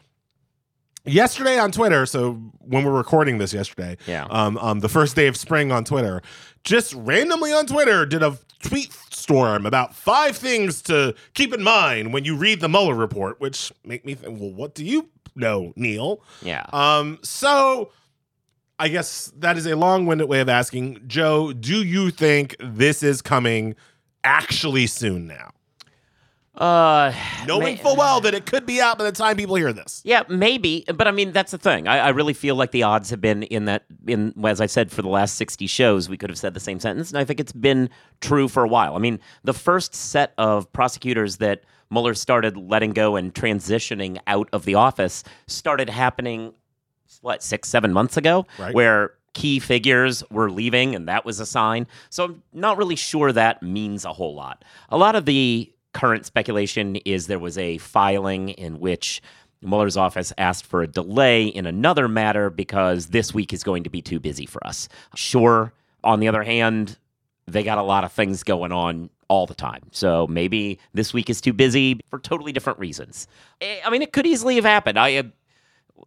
Yesterday 1.05 1.57
on 1.59 1.71
Twitter, 1.71 2.05
so 2.05 2.33
when 2.59 2.85
we're 2.85 2.91
recording 2.97 3.39
this 3.39 3.53
yesterday, 3.55 3.97
Yeah. 4.09 4.27
um, 4.29 4.59
um, 4.59 4.81
the 4.81 4.89
first 4.89 5.15
day 5.15 5.29
of 5.29 5.37
spring 5.37 5.71
on 5.71 5.85
Twitter, 5.85 6.21
just 6.65 6.95
randomly 6.95 7.53
on 7.53 7.67
Twitter 7.67 8.05
did 8.07 8.25
a 8.25 8.37
tweet 8.65 8.93
storm 9.27 9.67
about 9.67 9.93
five 9.93 10.37
things 10.37 10.81
to 10.81 11.13
keep 11.35 11.53
in 11.53 11.61
mind 11.61 12.13
when 12.13 12.25
you 12.25 12.37
read 12.37 12.61
the 12.61 12.69
Mueller 12.69 12.95
report, 12.95 13.41
which 13.41 13.73
make 13.85 14.05
me 14.05 14.15
think, 14.15 14.41
well, 14.41 14.53
what 14.53 14.73
do 14.73 14.85
you 14.85 15.09
know, 15.35 15.73
Neil? 15.75 16.23
Yeah. 16.43 16.65
Um, 16.73 17.19
so 17.25 17.91
I 18.79 18.87
guess 18.87 19.33
that 19.39 19.57
is 19.57 19.67
a 19.67 19.75
long-winded 19.75 20.29
way 20.29 20.39
of 20.39 20.49
asking, 20.49 21.01
Joe, 21.09 21.53
do 21.53 21.83
you 21.83 22.13
think 22.13 22.55
this 22.61 23.03
is 23.03 23.21
coming 23.21 23.75
actually 24.23 24.87
soon 24.87 25.27
now? 25.27 25.51
Uh, 26.57 27.13
Knowing 27.47 27.77
ma- 27.77 27.83
full 27.83 27.97
well 27.97 28.21
that 28.23 28.33
it 28.35 28.47
could 28.47 28.65
be 28.65 28.81
out 28.81 28.97
by 28.99 29.05
the 29.05 29.13
time 29.13 29.37
people 29.37 29.57
hear 29.57 29.73
this. 29.73 30.01
Yeah, 30.05 30.23
maybe, 30.29 30.85
but 30.95 31.07
I 31.07 31.11
mean 31.11 31.33
that's 31.33 31.51
the 31.53 31.59
thing. 31.59 31.87
I, 31.87 31.99
I 31.99 32.09
really 32.11 32.33
feel 32.33 32.55
like 32.55 32.71
the 32.71 32.83
odds 32.83 33.11
have 33.11 33.21
been 33.21 33.43
in 33.45 33.67
that. 33.67 33.85
In 34.07 34.33
as 34.45 34.61
I 34.61 34.67
said, 34.67 34.91
for 34.91 35.03
the 35.03 35.09
last 35.09 35.35
sixty 35.35 35.67
shows, 35.67 36.09
we 36.09 36.17
could 36.17 36.31
have 36.31 36.39
said 36.39 36.55
the 36.55 36.61
same 36.61 36.81
sentence, 36.81 37.11
and 37.11 37.19
I 37.19 37.25
think 37.25 37.41
it's 37.41 37.53
been 37.53 37.91
true 38.21 38.49
for 38.49 38.65
a 38.65 38.69
while. 38.69 38.95
I 38.97 38.99
mean, 38.99 39.21
the 39.45 39.53
first 39.53 39.95
set 39.95 40.33
of 40.39 40.73
prosecutors 40.73 41.37
that 41.39 41.63
Mueller 41.91 42.15
started 42.15 42.57
letting 42.57 42.93
go 42.93 43.17
and 43.17 43.35
transitioning 43.35 44.19
out 44.27 44.49
of 44.53 44.65
the 44.65 44.75
office 44.77 45.25
started 45.47 45.91
happening, 45.91 46.55
what 47.21 47.43
six, 47.43 47.69
seven 47.69 47.93
months 47.93 48.17
ago, 48.17 48.47
Right. 48.59 48.75
where 48.75 49.13
key 49.35 49.59
figures 49.59 50.25
were 50.31 50.51
leaving, 50.51 50.95
and 50.95 51.07
that 51.09 51.27
was 51.27 51.39
a 51.39 51.45
sign. 51.47 51.87
So 52.09 52.25
I'm 52.25 52.43
not 52.55 52.79
really 52.79 52.97
sure 52.97 53.31
that 53.33 53.63
means 53.63 54.07
a 54.07 54.13
whole 54.15 54.35
lot. 54.35 54.65
A 54.89 54.97
lot 54.97 55.15
of 55.15 55.27
the 55.27 55.71
current 55.97 56.27
speculation 56.27 56.97
is 57.07 57.27
there 57.27 57.39
was 57.39 57.57
a 57.57 57.79
filing 57.79 58.51
in 58.51 58.79
which 58.81 59.23
Mueller's 59.63 59.97
office 59.97 60.31
asked 60.37 60.67
for 60.67 60.83
a 60.83 60.87
delay 60.87 61.47
in 61.47 61.65
another 61.65 62.07
matter 62.07 62.51
because 62.51 63.07
this 63.07 63.33
week 63.33 63.55
is 63.55 63.65
going 63.65 63.83
to 63.85 63.89
be 63.89 64.03
too 64.03 64.21
busy 64.21 64.45
for 64.45 64.65
us. 64.67 64.91
Sure. 65.15 65.73
On 66.05 66.21
the 66.21 66.29
other 66.29 66.43
hand, 66.43 66.99
they 67.47 67.63
got 67.63 67.79
a 67.79 67.83
lot 67.83 68.05
of 68.05 68.13
things 68.13 68.43
going 68.43 68.73
on 68.73 69.09
all 69.29 69.47
the 69.47 69.55
time. 69.55 69.85
So 69.91 70.27
maybe 70.27 70.79
this 70.93 71.15
week 71.15 71.31
is 71.31 71.41
too 71.41 71.55
busy 71.55 71.99
for 72.11 72.19
totally 72.19 72.53
different 72.53 72.79
reasons. 72.79 73.27
Eh, 73.63 73.79
I 73.83 73.89
mean, 73.89 74.03
it 74.03 74.13
could 74.13 74.27
easily 74.27 74.57
have 74.57 74.67
happened. 74.67 74.99
I 74.99 75.17
uh, 75.17 75.23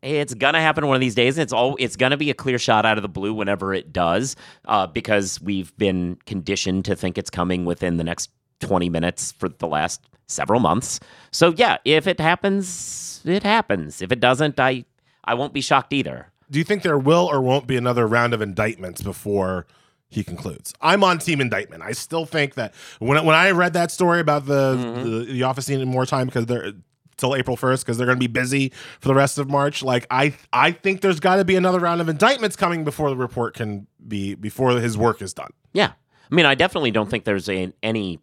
it's 0.04 0.36
gonna 0.36 0.62
happen 0.62 0.86
one 0.86 0.96
of 0.96 1.02
these 1.02 1.16
days. 1.16 1.40
It's 1.40 1.52
all 1.52 1.76
it's 1.80 1.96
gonna 1.96 2.16
be 2.16 2.30
a 2.30 2.36
clear 2.36 2.60
shot 2.60 2.86
out 2.86 3.00
of 3.00 3.02
the 3.02 3.10
blue 3.10 3.34
whenever 3.34 3.74
it 3.74 3.92
does, 3.92 4.36
uh, 4.66 4.86
because 4.86 5.42
we've 5.42 5.76
been 5.78 6.20
conditioned 6.28 6.86
to 6.86 6.96
think 6.96 7.18
it's 7.18 7.32
coming 7.32 7.66
within 7.66 7.98
the 7.98 8.04
next 8.04 8.30
twenty 8.60 8.90
minutes 8.90 9.32
for 9.32 9.50
the 9.50 9.68
last 9.68 10.02
several 10.28 10.60
months. 10.60 11.00
So 11.32 11.54
yeah, 11.56 11.78
if 11.86 12.08
it 12.08 12.20
happens, 12.20 13.22
it 13.26 13.44
happens. 13.44 14.02
If 14.02 14.12
it 14.12 14.20
doesn't, 14.20 14.60
I 14.60 14.86
I 15.24 15.34
won't 15.34 15.54
be 15.54 15.62
shocked 15.62 15.94
either. 15.94 16.28
Do 16.50 16.58
you 16.60 16.66
think 16.66 16.84
there 16.84 16.98
will 16.98 17.30
or 17.30 17.42
won't 17.42 17.68
be 17.68 17.78
another 17.78 18.08
round 18.08 18.34
of 18.34 18.42
indictments 18.42 19.02
before 19.02 19.68
he 20.08 20.24
concludes? 20.24 20.74
I'm 20.82 21.04
on 21.04 21.20
team 21.20 21.42
indictment. 21.42 21.84
I 21.84 21.92
still 21.92 22.26
think 22.26 22.56
that 22.56 22.74
when 23.00 23.24
when 23.26 23.36
I 23.36 23.52
read 23.52 23.74
that 23.74 23.92
story 23.92 24.20
about 24.20 24.46
the 24.46 24.76
mm-hmm. 24.76 25.04
the, 25.04 25.26
the 25.26 25.44
office 25.44 25.70
needing 25.70 25.88
more 25.88 26.06
time 26.06 26.28
because 26.28 26.46
they're 26.46 26.74
till 27.18 27.36
April 27.36 27.58
1st 27.58 27.82
because 27.82 27.98
they're 27.98 28.08
going 28.08 28.18
to 28.18 28.20
be 28.20 28.28
busy 28.28 28.72
for 29.02 29.10
the 29.10 29.14
rest 29.14 29.38
of 29.38 29.50
March. 29.50 29.84
Like 29.84 30.08
I 30.10 30.36
I 30.54 30.72
think 30.72 31.02
there's 31.02 31.20
got 31.20 31.36
to 31.36 31.46
be 31.46 31.56
another 31.56 31.80
round 31.80 32.02
of 32.02 32.10
indictments 32.10 32.56
coming 32.56 32.84
before 32.84 33.10
the 33.10 33.18
report 33.18 33.54
can 33.54 33.88
be 34.08 34.36
before 34.36 34.72
his 34.80 34.98
work 34.98 35.22
is 35.22 35.34
done. 35.34 35.52
Yeah, 35.74 35.92
I 36.32 36.36
mean, 36.36 36.46
I 36.46 36.56
definitely 36.56 36.92
don't 36.92 37.10
think 37.10 37.26
there's 37.26 37.50
a, 37.50 37.72
any 37.84 38.20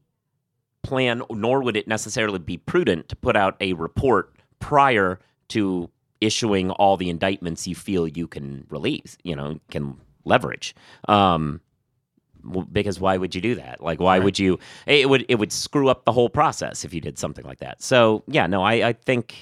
plan, 0.86 1.22
nor 1.30 1.62
would 1.62 1.76
it 1.76 1.88
necessarily 1.88 2.38
be 2.38 2.56
prudent 2.56 3.08
to 3.08 3.16
put 3.16 3.36
out 3.36 3.56
a 3.60 3.72
report 3.74 4.32
prior 4.60 5.18
to 5.48 5.90
issuing 6.20 6.70
all 6.70 6.96
the 6.96 7.10
indictments 7.10 7.66
you 7.66 7.74
feel 7.74 8.06
you 8.08 8.26
can 8.26 8.66
release, 8.70 9.18
you 9.22 9.36
know, 9.36 9.58
can 9.70 9.96
leverage. 10.24 10.74
Um, 11.08 11.60
because 12.72 13.00
why 13.00 13.16
would 13.16 13.34
you 13.34 13.40
do 13.40 13.56
that? 13.56 13.82
Like, 13.82 13.98
why 14.00 14.16
Right. 14.18 14.24
would 14.24 14.38
you? 14.38 14.58
It 14.86 15.08
would 15.10 15.24
it 15.28 15.34
would 15.36 15.50
screw 15.52 15.88
up 15.88 16.04
the 16.04 16.12
whole 16.12 16.28
process 16.30 16.84
if 16.84 16.94
you 16.94 17.00
did 17.00 17.18
something 17.18 17.44
like 17.44 17.58
that. 17.58 17.82
So 17.82 18.22
yeah, 18.28 18.46
no, 18.46 18.62
I, 18.62 18.88
I 18.88 18.92
think, 18.92 19.34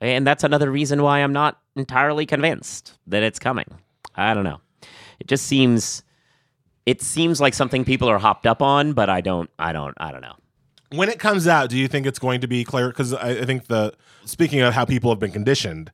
and 0.00 0.24
that's 0.26 0.44
another 0.44 0.70
reason 0.70 1.02
why 1.02 1.18
I'm 1.18 1.32
not 1.32 1.58
entirely 1.74 2.26
convinced 2.26 2.96
that 3.08 3.22
it's 3.24 3.40
coming. 3.40 3.66
I 4.14 4.32
don't 4.34 4.44
know. 4.44 4.60
It 5.18 5.26
just 5.26 5.46
seems 5.46 6.04
it 6.86 7.02
seems 7.02 7.40
like 7.40 7.54
something 7.54 7.84
people 7.84 8.08
are 8.08 8.18
hopped 8.18 8.46
up 8.46 8.62
on, 8.62 8.92
but 8.92 9.08
I 9.10 9.20
don't, 9.20 9.50
I 9.58 9.72
don't, 9.72 9.94
I 9.98 10.12
don't 10.12 10.20
know. 10.20 10.36
When 10.96 11.08
it 11.08 11.18
comes 11.18 11.46
out, 11.46 11.70
do 11.70 11.76
you 11.76 11.88
think 11.88 12.06
it's 12.06 12.18
going 12.18 12.40
to 12.40 12.46
be 12.46 12.64
clear? 12.64 12.88
Because 12.88 13.12
I, 13.12 13.30
I 13.30 13.44
think 13.44 13.66
the 13.66 13.94
speaking 14.24 14.60
of 14.60 14.74
how 14.74 14.84
people 14.84 15.10
have 15.10 15.18
been 15.18 15.32
conditioned, 15.32 15.90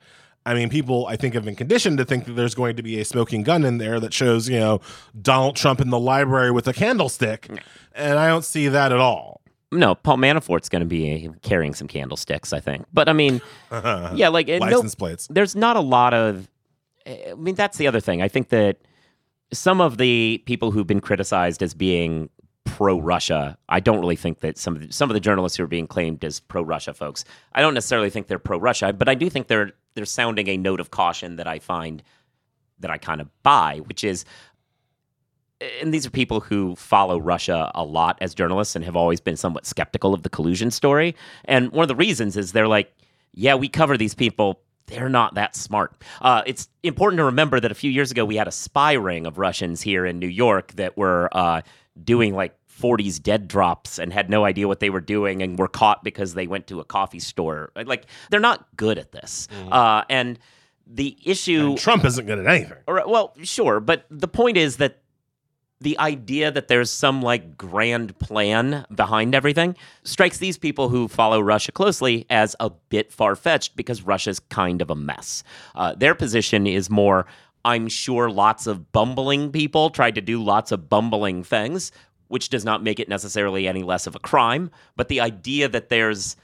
I 0.46 0.54
mean, 0.54 0.70
people 0.70 1.06
I 1.06 1.16
think 1.16 1.34
have 1.34 1.44
been 1.44 1.56
conditioned 1.56 1.98
to 1.98 2.04
think 2.04 2.24
that 2.24 2.32
there's 2.32 2.54
going 2.54 2.76
to 2.76 2.82
be 2.82 3.00
a 3.00 3.04
smoking 3.04 3.42
gun 3.42 3.64
in 3.64 3.78
there 3.78 4.00
that 4.00 4.12
shows 4.12 4.48
you 4.48 4.58
know 4.58 4.80
Donald 5.20 5.56
Trump 5.56 5.80
in 5.80 5.90
the 5.90 5.98
library 5.98 6.50
with 6.50 6.66
a 6.66 6.72
candlestick, 6.72 7.48
and 7.94 8.18
I 8.18 8.28
don't 8.28 8.44
see 8.44 8.68
that 8.68 8.92
at 8.92 8.98
all. 8.98 9.40
No, 9.72 9.94
Paul 9.94 10.16
Manafort's 10.16 10.68
going 10.68 10.80
to 10.80 10.86
be 10.86 11.30
carrying 11.42 11.74
some 11.74 11.86
candlesticks, 11.86 12.52
I 12.52 12.58
think. 12.58 12.86
But 12.92 13.08
I 13.08 13.12
mean, 13.12 13.40
yeah, 13.70 14.28
like 14.28 14.48
uh, 14.48 14.58
no, 14.58 14.66
License 14.66 14.94
plates. 14.94 15.28
there's 15.30 15.54
not 15.54 15.76
a 15.76 15.80
lot 15.80 16.14
of. 16.14 16.48
I 17.06 17.34
mean, 17.36 17.54
that's 17.54 17.78
the 17.78 17.86
other 17.86 18.00
thing. 18.00 18.20
I 18.22 18.28
think 18.28 18.48
that 18.48 18.78
some 19.52 19.80
of 19.80 19.98
the 19.98 20.42
people 20.46 20.70
who've 20.70 20.86
been 20.86 21.00
criticized 21.00 21.62
as 21.62 21.74
being 21.74 22.30
pro-Russia, 22.64 23.58
I 23.68 23.80
don't 23.80 24.00
really 24.00 24.16
think 24.16 24.40
that 24.40 24.58
some 24.58 24.76
of 24.76 24.82
the, 24.82 24.92
some 24.92 25.10
of 25.10 25.14
the 25.14 25.20
journalists 25.20 25.56
who 25.56 25.64
are 25.64 25.68
being 25.68 25.86
claimed 25.86 26.24
as 26.24 26.40
pro-Russia 26.40 26.94
folks, 26.94 27.24
I 27.52 27.62
don't 27.62 27.74
necessarily 27.74 28.10
think 28.10 28.26
they're 28.26 28.38
pro-Russia, 28.38 28.92
but 28.92 29.08
I 29.08 29.14
do 29.14 29.30
think 29.30 29.48
they're 29.48 29.72
they're 29.94 30.04
sounding 30.04 30.48
a 30.48 30.56
note 30.56 30.78
of 30.80 30.90
caution 30.90 31.36
that 31.36 31.48
I 31.48 31.58
find 31.58 32.02
that 32.78 32.90
I 32.90 32.98
kind 32.98 33.20
of 33.20 33.28
buy, 33.42 33.80
which 33.84 34.04
is 34.04 34.24
and 35.80 35.92
these 35.92 36.06
are 36.06 36.10
people 36.10 36.40
who 36.40 36.74
follow 36.76 37.18
Russia 37.18 37.70
a 37.74 37.84
lot 37.84 38.18
as 38.20 38.34
journalists 38.34 38.76
and 38.76 38.84
have 38.84 38.96
always 38.96 39.20
been 39.20 39.36
somewhat 39.36 39.66
skeptical 39.66 40.14
of 40.14 40.22
the 40.22 40.30
collusion 40.30 40.70
story. 40.70 41.14
And 41.44 41.70
one 41.72 41.82
of 41.82 41.88
the 41.88 41.94
reasons 41.94 42.36
is 42.36 42.52
they're 42.52 42.68
like, 42.68 42.92
yeah, 43.32 43.54
we 43.54 43.68
cover 43.68 43.96
these 43.96 44.14
people. 44.14 44.60
They're 44.86 45.10
not 45.10 45.34
that 45.34 45.54
smart. 45.54 46.02
Uh, 46.20 46.42
it's 46.46 46.68
important 46.82 47.18
to 47.18 47.24
remember 47.24 47.60
that 47.60 47.70
a 47.70 47.74
few 47.74 47.90
years 47.90 48.10
ago 48.10 48.24
we 48.24 48.36
had 48.36 48.48
a 48.48 48.52
spy 48.52 48.94
ring 48.94 49.26
of 49.26 49.38
Russians 49.38 49.82
here 49.82 50.06
in 50.06 50.18
New 50.18 50.26
York 50.26 50.72
that 50.72 50.96
were 50.96 51.28
uh, 51.32 51.60
doing 52.04 52.34
like 52.34 52.56
40s 52.80 53.22
dead 53.22 53.46
drops 53.48 53.98
and 53.98 54.12
had 54.12 54.30
no 54.30 54.44
idea 54.44 54.66
what 54.66 54.80
they 54.80 54.90
were 54.90 55.00
doing 55.02 55.42
and 55.42 55.58
were 55.58 55.68
caught 55.68 56.02
because 56.02 56.34
they 56.34 56.46
went 56.46 56.66
to 56.68 56.80
a 56.80 56.84
coffee 56.84 57.20
store. 57.20 57.70
Like 57.76 58.06
they're 58.30 58.40
not 58.40 58.66
good 58.76 58.98
at 58.98 59.12
this. 59.12 59.48
Uh, 59.70 60.02
and 60.08 60.38
the 60.86 61.16
issue 61.24 61.70
And 61.70 61.78
Trump 61.78 62.04
isn't 62.04 62.26
good 62.26 62.38
at 62.38 62.46
anything. 62.46 62.78
or, 62.86 63.02
well, 63.06 63.34
sure, 63.42 63.80
but 63.80 64.06
the 64.10 64.28
point 64.28 64.56
is 64.56 64.78
that 64.78 64.98
the 65.82 65.98
idea 65.98 66.50
that 66.50 66.68
there's 66.68 66.90
some 66.90 67.22
like 67.22 67.56
grand 67.56 68.18
plan 68.18 68.84
behind 68.94 69.34
everything 69.34 69.74
strikes 70.04 70.36
these 70.38 70.58
people 70.58 70.90
who 70.90 71.08
follow 71.08 71.40
Russia 71.40 71.72
closely 71.72 72.26
as 72.28 72.54
a 72.60 72.68
bit 72.90 73.10
far 73.12 73.34
fetched 73.34 73.76
because 73.76 74.02
Russia's 74.02 74.40
kind 74.40 74.82
of 74.82 74.90
a 74.90 74.94
mess. 74.94 75.42
Uh, 75.74 75.94
their 75.94 76.14
position 76.14 76.66
is 76.66 76.90
more 76.90 77.24
I'm 77.64 77.88
sure 77.88 78.30
lots 78.30 78.66
of 78.66 78.92
bumbling 78.92 79.52
people 79.52 79.90
tried 79.90 80.14
to 80.14 80.20
do 80.20 80.42
lots 80.42 80.72
of 80.72 80.88
bumbling 80.88 81.44
things, 81.44 81.92
which 82.28 82.48
does 82.48 82.64
not 82.64 82.82
make 82.82 83.00
it 83.00 83.08
necessarily 83.08 83.68
any 83.68 83.82
less 83.82 84.06
of 84.06 84.14
a 84.14 84.18
crime. 84.18 84.70
But 84.96 85.08
the 85.08 85.20
idea 85.20 85.68
that 85.68 85.88
there's 85.88 86.36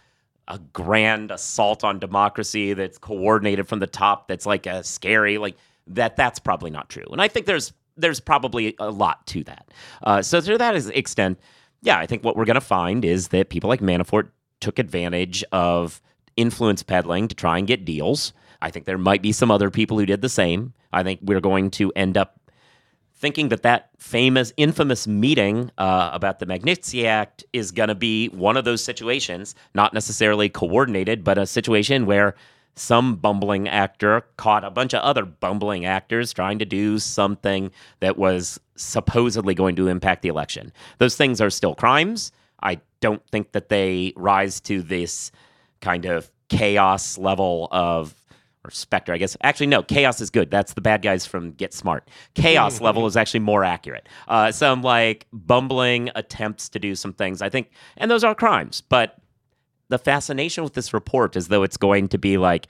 a 0.49 0.59
grand 0.59 1.31
assault 1.31 1.85
on 1.85 1.99
democracy 1.99 2.73
that's 2.73 2.99
coordinated 2.99 3.67
from 3.67 3.81
the 3.81 3.87
top 3.87 4.29
that's 4.29 4.47
like 4.47 4.67
a 4.67 4.85
scary 4.85 5.39
like 5.39 5.57
that 5.89 6.17
that's 6.17 6.39
probably 6.39 6.71
not 6.71 6.89
true. 6.89 7.07
And 7.11 7.21
i 7.21 7.29
think 7.29 7.47
there's 7.47 7.73
there's 7.97 8.21
probably 8.21 8.77
a 8.79 8.91
lot 8.91 9.27
to 9.29 9.43
that. 9.45 9.71
Uh, 10.03 10.23
so 10.23 10.41
to 10.41 10.59
that 10.59 10.77
extent 10.91 11.39
yeah 11.83 11.99
i 11.99 12.07
think 12.07 12.23
what 12.25 12.37
we're 12.37 12.45
going 12.45 12.55
to 12.55 12.61
find 12.61 13.05
is 13.05 13.29
that 13.29 13.49
people 13.49 13.69
like 13.69 13.81
manafort 13.81 14.29
took 14.61 14.79
advantage 14.79 15.45
of 15.53 16.01
influence 16.37 16.83
peddling 16.83 17.29
to 17.29 17.35
try 17.35 17.59
and 17.59 17.67
get 17.67 17.85
deals 17.85 18.33
i 18.63 18.71
think 18.71 18.85
there 18.85 18.99
might 18.99 19.23
be 19.23 19.33
some 19.33 19.51
other 19.51 19.71
people 19.71 19.99
who 19.99 20.07
did 20.07 20.23
the 20.23 20.29
same 20.29 20.73
i 20.93 21.03
think 21.03 21.21
we're 21.23 21.41
going 21.41 21.71
to 21.71 21.93
end 21.95 22.17
up 22.17 22.41
thinking 23.19 23.49
that 23.49 23.63
that 23.63 23.89
famous, 23.99 24.53
infamous 24.57 25.07
meeting 25.07 25.71
uh, 25.79 26.11
about 26.13 26.39
the 26.39 26.47
Magnitsky 26.47 27.05
Act 27.07 27.45
is 27.53 27.73
going 27.73 27.89
to 27.89 27.95
be 27.95 28.29
one 28.29 28.57
of 28.57 28.65
those 28.65 28.85
situations, 28.85 29.55
not 29.75 29.95
necessarily 29.95 30.49
coordinated, 30.49 31.25
but 31.25 31.39
a 31.39 31.47
situation 31.47 32.05
where 32.05 32.35
some 32.75 33.17
bumbling 33.17 33.69
actor 33.69 34.23
caught 34.37 34.63
a 34.63 34.71
bunch 34.71 34.93
of 34.93 35.01
other 35.01 35.25
bumbling 35.25 35.87
actors 35.87 36.33
trying 36.33 36.59
to 36.59 36.67
do 36.67 36.99
something 36.99 37.71
that 38.01 38.19
was 38.19 38.61
supposedly 38.77 39.55
going 39.55 39.75
to 39.77 39.89
impact 39.89 40.21
the 40.21 40.29
election. 40.29 40.71
Those 40.99 41.17
things 41.17 41.41
are 41.41 41.49
still 41.49 41.75
crimes. 41.75 42.33
I 42.63 42.81
don't 43.01 43.27
think 43.29 43.53
that 43.53 43.71
they 43.71 44.13
rise 44.15 44.61
to 44.63 44.83
this 44.83 45.33
kind 45.81 46.05
of 46.05 46.31
chaos 46.49 47.17
level 47.17 47.69
of 47.71 48.15
or 48.67 48.71
Spectre, 48.71 49.13
I 49.13 49.19
guess. 49.19 49.37
Actually, 49.43 49.69
no, 49.69 49.83
Chaos 49.83 50.21
is 50.21 50.31
good. 50.31 50.51
That's 50.51 50.75
the 50.75 50.81
bad 50.81 51.03
guys 51.03 51.25
from 51.25 51.53
Get 51.53 51.73
Smart. 51.73 52.09
Chaos 52.35 52.81
level 52.81 53.07
is 53.07 53.17
actually 53.17 53.41
more 53.41 53.65
accurate. 53.65 54.09
Uh, 54.29 54.51
some 54.51 54.83
like 54.83 55.27
bumbling 55.33 56.11
attempts 56.15 56.69
to 56.71 56.79
do 56.79 56.95
some 56.95 57.13
things, 57.13 57.43
I 57.43 57.49
think, 57.49 57.71
and 57.97 58.11
those 58.11 58.25
are 58.25 58.35
crimes. 58.35 58.81
But 58.81 59.17
the 59.89 59.99
fascination 59.99 60.65
with 60.65 60.75
this 60.75 60.93
report 60.93 61.37
is 61.37 61.49
though 61.49 61.63
it's 61.63 61.77
going 61.77 62.09
to 62.09 62.19
be 62.19 62.39
like, 62.39 62.67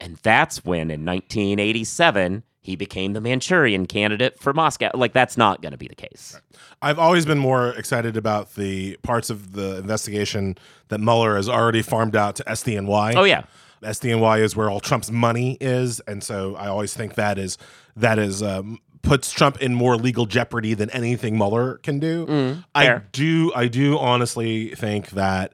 and 0.00 0.16
that's 0.22 0.64
when 0.64 0.90
in 0.90 1.04
1987 1.04 2.44
he 2.60 2.76
became 2.76 3.12
the 3.14 3.20
Manchurian 3.20 3.86
candidate 3.86 4.38
for 4.38 4.52
Moscow. 4.52 4.90
Like 4.94 5.12
that's 5.12 5.36
not 5.36 5.62
going 5.62 5.72
to 5.72 5.78
be 5.78 5.88
the 5.88 5.94
case. 5.94 6.38
I've 6.82 6.98
always 6.98 7.24
been 7.24 7.38
more 7.38 7.70
excited 7.70 8.16
about 8.16 8.54
the 8.54 8.96
parts 9.02 9.30
of 9.30 9.52
the 9.52 9.78
investigation 9.78 10.56
that 10.88 11.00
Mueller 11.00 11.36
has 11.36 11.48
already 11.48 11.82
farmed 11.82 12.14
out 12.14 12.36
to 12.36 12.44
SDNY. 12.44 13.14
Oh 13.16 13.24
yeah, 13.24 13.44
SDNY 13.82 14.40
is 14.40 14.56
where 14.56 14.68
all 14.70 14.80
Trump's 14.80 15.10
money 15.10 15.56
is, 15.60 16.00
and 16.00 16.22
so 16.22 16.56
I 16.56 16.68
always 16.68 16.94
think 16.94 17.14
that 17.14 17.38
is 17.38 17.58
that 17.96 18.18
is 18.18 18.42
um, 18.42 18.78
puts 19.02 19.32
Trump 19.32 19.60
in 19.60 19.74
more 19.74 19.96
legal 19.96 20.26
jeopardy 20.26 20.74
than 20.74 20.90
anything 20.90 21.36
Mueller 21.36 21.78
can 21.78 21.98
do. 21.98 22.26
I 22.74 22.84
do 23.12 23.52
I 23.54 23.68
do 23.68 23.98
honestly 23.98 24.74
think 24.74 25.10
that 25.10 25.52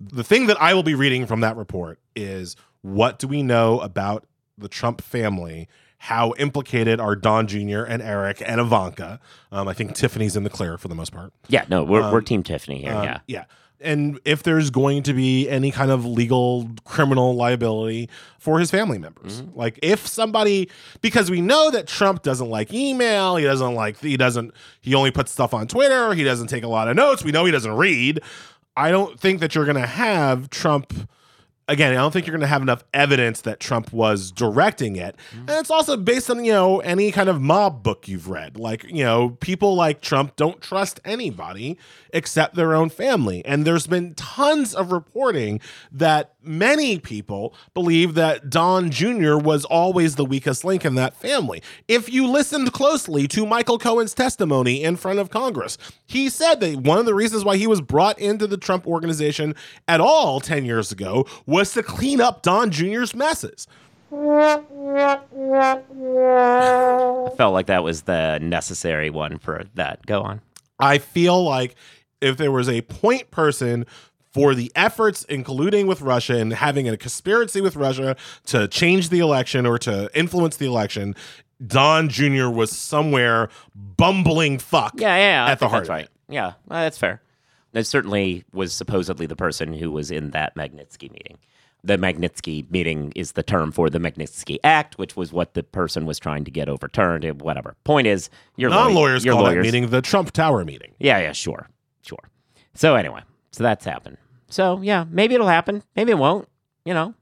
the 0.00 0.24
thing 0.24 0.46
that 0.46 0.60
I 0.60 0.74
will 0.74 0.82
be 0.82 0.94
reading 0.94 1.26
from 1.26 1.40
that 1.40 1.56
report 1.56 1.98
is 2.14 2.56
what 2.82 3.18
do 3.18 3.26
we 3.28 3.42
know 3.42 3.80
about 3.80 4.24
the 4.58 4.68
Trump 4.68 5.00
family? 5.00 5.68
How 5.98 6.34
implicated 6.38 7.00
are 7.00 7.16
Don 7.16 7.46
Jr. 7.46 7.82
and 7.82 8.02
Eric 8.02 8.42
and 8.44 8.60
Ivanka? 8.60 9.18
Um, 9.50 9.66
I 9.66 9.72
think 9.72 9.94
Tiffany's 9.94 10.36
in 10.36 10.44
the 10.44 10.50
clear 10.50 10.76
for 10.76 10.88
the 10.88 10.94
most 10.94 11.12
part. 11.12 11.32
yeah. 11.48 11.64
No, 11.70 11.82
we're 11.84 12.12
we're 12.12 12.20
Team 12.20 12.42
Tiffany 12.42 12.82
here. 12.82 12.92
Um, 12.92 13.04
yeah. 13.04 13.20
Yeah. 13.26 13.44
And 13.80 14.18
if 14.24 14.42
there's 14.42 14.70
going 14.70 15.02
to 15.04 15.12
be 15.12 15.48
any 15.48 15.70
kind 15.70 15.90
of 15.90 16.04
legal 16.04 16.68
criminal 16.84 17.34
liability 17.34 18.08
for 18.38 18.58
his 18.58 18.70
family 18.70 18.98
members. 18.98 19.42
Mm-hmm. 19.42 19.58
Like 19.58 19.78
if 19.82 20.06
somebody 20.06 20.70
because 21.00 21.30
we 21.30 21.40
know 21.40 21.70
that 21.70 21.86
Trump 21.86 22.22
doesn't 22.22 22.48
like 22.48 22.72
email, 22.72 23.36
he 23.36 23.44
doesn't 23.44 23.74
like 23.74 23.98
he 23.98 24.16
doesn't 24.16 24.54
he 24.80 24.94
only 24.94 25.10
puts 25.10 25.32
stuff 25.32 25.52
on 25.52 25.66
Twitter, 25.66 26.14
he 26.14 26.24
doesn't 26.24 26.46
take 26.46 26.64
a 26.64 26.68
lot 26.68 26.88
of 26.88 26.96
notes. 26.96 27.24
We 27.24 27.32
know 27.32 27.44
he 27.44 27.52
doesn't 27.52 27.76
read. 27.76 28.20
I 28.76 28.90
don't 28.90 29.18
think 29.18 29.40
that 29.40 29.54
you're 29.54 29.64
going 29.64 29.76
to 29.76 29.86
have 29.86 30.50
Trump 30.50 30.92
again, 31.68 31.92
I 31.92 31.96
don't 31.96 32.12
think 32.12 32.26
you're 32.26 32.32
going 32.32 32.42
to 32.42 32.46
have 32.46 32.62
enough 32.62 32.84
evidence 32.94 33.40
that 33.42 33.60
Trump 33.60 33.92
was 33.92 34.30
directing 34.30 34.96
it. 34.96 35.16
Mm-hmm. 35.30 35.50
And 35.50 35.50
it's 35.50 35.70
also 35.70 35.96
based 35.96 36.30
on, 36.30 36.44
you 36.44 36.52
know, 36.52 36.80
any 36.80 37.10
kind 37.10 37.28
of 37.28 37.40
mob 37.40 37.82
book 37.82 38.06
you've 38.08 38.28
read. 38.28 38.56
Like, 38.56 38.84
you 38.84 39.04
know, 39.04 39.30
people 39.40 39.74
like 39.74 40.00
Trump 40.00 40.36
don't 40.36 40.60
trust 40.60 41.00
anybody 41.04 41.78
except 42.12 42.54
their 42.54 42.74
own 42.74 42.88
family. 42.88 43.44
And 43.44 43.64
there's 43.64 43.86
been 43.86 44.14
tons 44.14 44.74
of 44.74 44.92
reporting 44.92 45.60
that 45.90 46.32
many 46.42 46.98
people 46.98 47.54
believe 47.74 48.14
that 48.14 48.48
Don 48.48 48.90
Jr. 48.90 49.36
was 49.36 49.64
always 49.64 50.14
the 50.14 50.24
weakest 50.24 50.64
link 50.64 50.84
in 50.84 50.94
that 50.94 51.16
family. 51.16 51.62
If 51.88 52.12
you 52.12 52.26
listened 52.28 52.72
closely 52.72 53.26
to 53.28 53.44
Michael 53.44 53.78
Cohen's 53.78 54.14
testimony 54.14 54.82
in 54.82 54.96
front 54.96 55.18
of 55.18 55.30
Congress, 55.30 55.76
he 56.06 56.28
said 56.28 56.60
that 56.60 56.76
one 56.76 56.98
of 56.98 57.06
the 57.06 57.14
reasons 57.14 57.44
why 57.44 57.56
he 57.56 57.66
was 57.66 57.80
brought 57.80 58.18
into 58.18 58.46
the 58.46 58.56
Trump 58.56 58.86
organization 58.86 59.54
at 59.88 60.00
all 60.00 60.40
10 60.40 60.64
years 60.64 60.92
ago 60.92 61.26
was 61.44 61.55
to 61.64 61.82
clean 61.82 62.20
up 62.20 62.42
Don 62.42 62.70
Jr.'s 62.70 63.14
messes. 63.14 63.66
I 64.12 64.60
felt 67.36 67.52
like 67.52 67.66
that 67.66 67.82
was 67.82 68.02
the 68.02 68.38
necessary 68.38 69.10
one 69.10 69.38
for 69.38 69.64
that. 69.74 70.04
Go 70.06 70.22
on. 70.22 70.40
I 70.78 70.98
feel 70.98 71.42
like 71.42 71.74
if 72.20 72.36
there 72.36 72.52
was 72.52 72.68
a 72.68 72.82
point 72.82 73.30
person 73.30 73.86
for 74.32 74.54
the 74.54 74.70
efforts 74.74 75.24
in 75.24 75.42
colluding 75.44 75.86
with 75.86 76.02
Russia 76.02 76.36
and 76.36 76.52
having 76.52 76.88
a 76.88 76.96
conspiracy 76.96 77.60
with 77.60 77.74
Russia 77.74 78.16
to 78.44 78.68
change 78.68 79.08
the 79.08 79.18
election 79.20 79.64
or 79.66 79.78
to 79.78 80.10
influence 80.14 80.56
the 80.56 80.66
election, 80.66 81.16
Don 81.66 82.08
Jr. 82.08 82.48
was 82.48 82.70
somewhere 82.70 83.48
bumbling 83.74 84.58
fuck 84.58 84.92
Yeah, 84.96 85.16
yeah, 85.16 85.46
yeah. 85.46 85.52
At 85.52 85.58
the 85.58 85.68
heart 85.68 85.84
That's 85.84 85.88
right. 85.88 86.08
Yeah, 86.28 86.52
well, 86.68 86.80
that's 86.82 86.98
fair. 86.98 87.22
That 87.76 87.86
certainly 87.86 88.42
was 88.54 88.72
supposedly 88.72 89.26
the 89.26 89.36
person 89.36 89.74
who 89.74 89.90
was 89.90 90.10
in 90.10 90.30
that 90.30 90.56
Magnitsky 90.56 91.12
meeting. 91.12 91.36
The 91.84 91.98
Magnitsky 91.98 92.70
meeting 92.70 93.12
is 93.14 93.32
the 93.32 93.42
term 93.42 93.70
for 93.70 93.90
the 93.90 93.98
Magnitsky 93.98 94.56
Act, 94.64 94.96
which 94.96 95.14
was 95.14 95.30
what 95.30 95.52
the 95.52 95.62
person 95.62 96.06
was 96.06 96.18
trying 96.18 96.44
to 96.46 96.50
get 96.50 96.70
overturned. 96.70 97.42
Whatever. 97.42 97.76
Point 97.84 98.06
is, 98.06 98.30
you're 98.56 98.70
Non-lawyers 98.70 99.26
you're 99.26 99.34
call 99.34 99.42
lawyers. 99.42 99.56
that 99.56 99.62
meeting 99.62 99.90
the 99.90 100.00
Trump 100.00 100.30
Tower 100.30 100.64
meeting. 100.64 100.94
Yeah, 100.98 101.18
yeah, 101.18 101.32
sure, 101.32 101.68
sure. 102.00 102.30
So 102.72 102.94
anyway, 102.94 103.20
so 103.52 103.62
that's 103.62 103.84
happened. 103.84 104.16
So 104.48 104.80
yeah, 104.80 105.04
maybe 105.10 105.34
it'll 105.34 105.46
happen. 105.46 105.82
Maybe 105.94 106.12
it 106.12 106.18
won't. 106.18 106.48
You 106.86 106.94
know, 106.94 107.12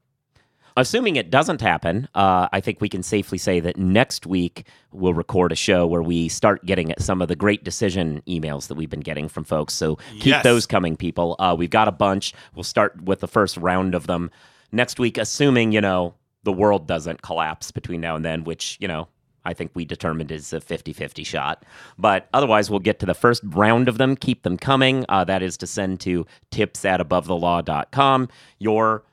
assuming 0.77 1.15
it 1.15 1.29
doesn't 1.29 1.61
happen, 1.61 2.07
uh, 2.15 2.47
I 2.51 2.59
think 2.59 2.81
we 2.81 2.89
can 2.89 3.03
safely 3.03 3.37
say 3.37 3.59
that 3.61 3.77
next 3.77 4.25
week 4.25 4.67
we'll 4.91 5.13
record 5.13 5.51
a 5.51 5.55
show 5.55 5.87
where 5.87 6.01
we 6.01 6.27
start 6.29 6.65
getting 6.65 6.91
at 6.91 7.01
some 7.01 7.21
of 7.21 7.27
the 7.27 7.35
great 7.35 7.63
decision 7.63 8.21
emails 8.27 8.67
that 8.67 8.75
we've 8.75 8.89
been 8.89 8.99
getting 8.99 9.27
from 9.29 9.43
folks. 9.43 9.73
So 9.73 9.95
keep 10.19 10.25
Yes. 10.27 10.43
those 10.43 10.65
coming, 10.65 10.95
people. 10.97 11.35
Uh, 11.39 11.55
we've 11.57 11.69
got 11.69 11.87
a 11.87 11.91
bunch. 11.91 12.33
We'll 12.55 12.63
start 12.63 13.03
with 13.03 13.19
the 13.21 13.27
first 13.27 13.57
round 13.57 13.95
of 13.95 14.07
them 14.07 14.31
next 14.71 14.99
week, 14.99 15.17
assuming 15.17 15.71
you 15.71 15.81
know 15.81 16.15
the 16.43 16.53
world 16.53 16.87
doesn't 16.87 17.21
collapse 17.21 17.71
between 17.71 18.01
now 18.01 18.15
and 18.15 18.23
then, 18.25 18.43
which 18.43 18.77
you 18.79 18.87
know. 18.87 19.07
I 19.47 19.53
think 19.53 19.69
we 19.75 19.85
determined 19.85 20.31
is 20.31 20.51
a 20.53 20.59
50 20.59 20.91
50 20.91 21.23
shot. 21.23 21.65
But 21.99 22.27
otherwise, 22.33 22.71
we'll 22.71 22.79
get 22.79 22.97
to 23.01 23.05
the 23.05 23.13
first 23.13 23.43
round 23.45 23.87
of 23.87 23.99
them. 23.99 24.15
Keep 24.15 24.41
them 24.41 24.57
coming. 24.57 25.05
Uh, 25.07 25.23
that 25.25 25.43
is 25.43 25.55
to 25.57 25.67
send 25.67 25.99
to 25.99 26.25
tips 26.49 26.83
at 26.83 26.99
abovethelaw.com 26.99 28.27
your 28.57 29.03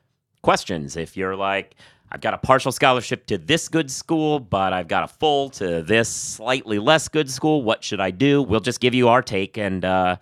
questions. 0.42 0.96
If 0.96 1.16
you're 1.16 1.36
like, 1.36 1.76
I've 2.10 2.20
got 2.20 2.34
a 2.34 2.38
partial 2.38 2.72
scholarship 2.72 3.26
to 3.26 3.38
this 3.38 3.68
good 3.68 3.90
school, 3.90 4.38
but 4.38 4.72
I've 4.72 4.88
got 4.88 5.04
a 5.04 5.08
full 5.08 5.48
to 5.50 5.82
this 5.82 6.08
slightly 6.10 6.78
less 6.78 7.08
good 7.08 7.30
school, 7.30 7.62
what 7.62 7.82
should 7.82 8.00
I 8.00 8.10
do? 8.10 8.42
We'll 8.42 8.60
just 8.60 8.80
give 8.80 8.92
you 8.92 9.08
our 9.08 9.22
take 9.22 9.56
and 9.56 9.84
uh, 9.84 10.16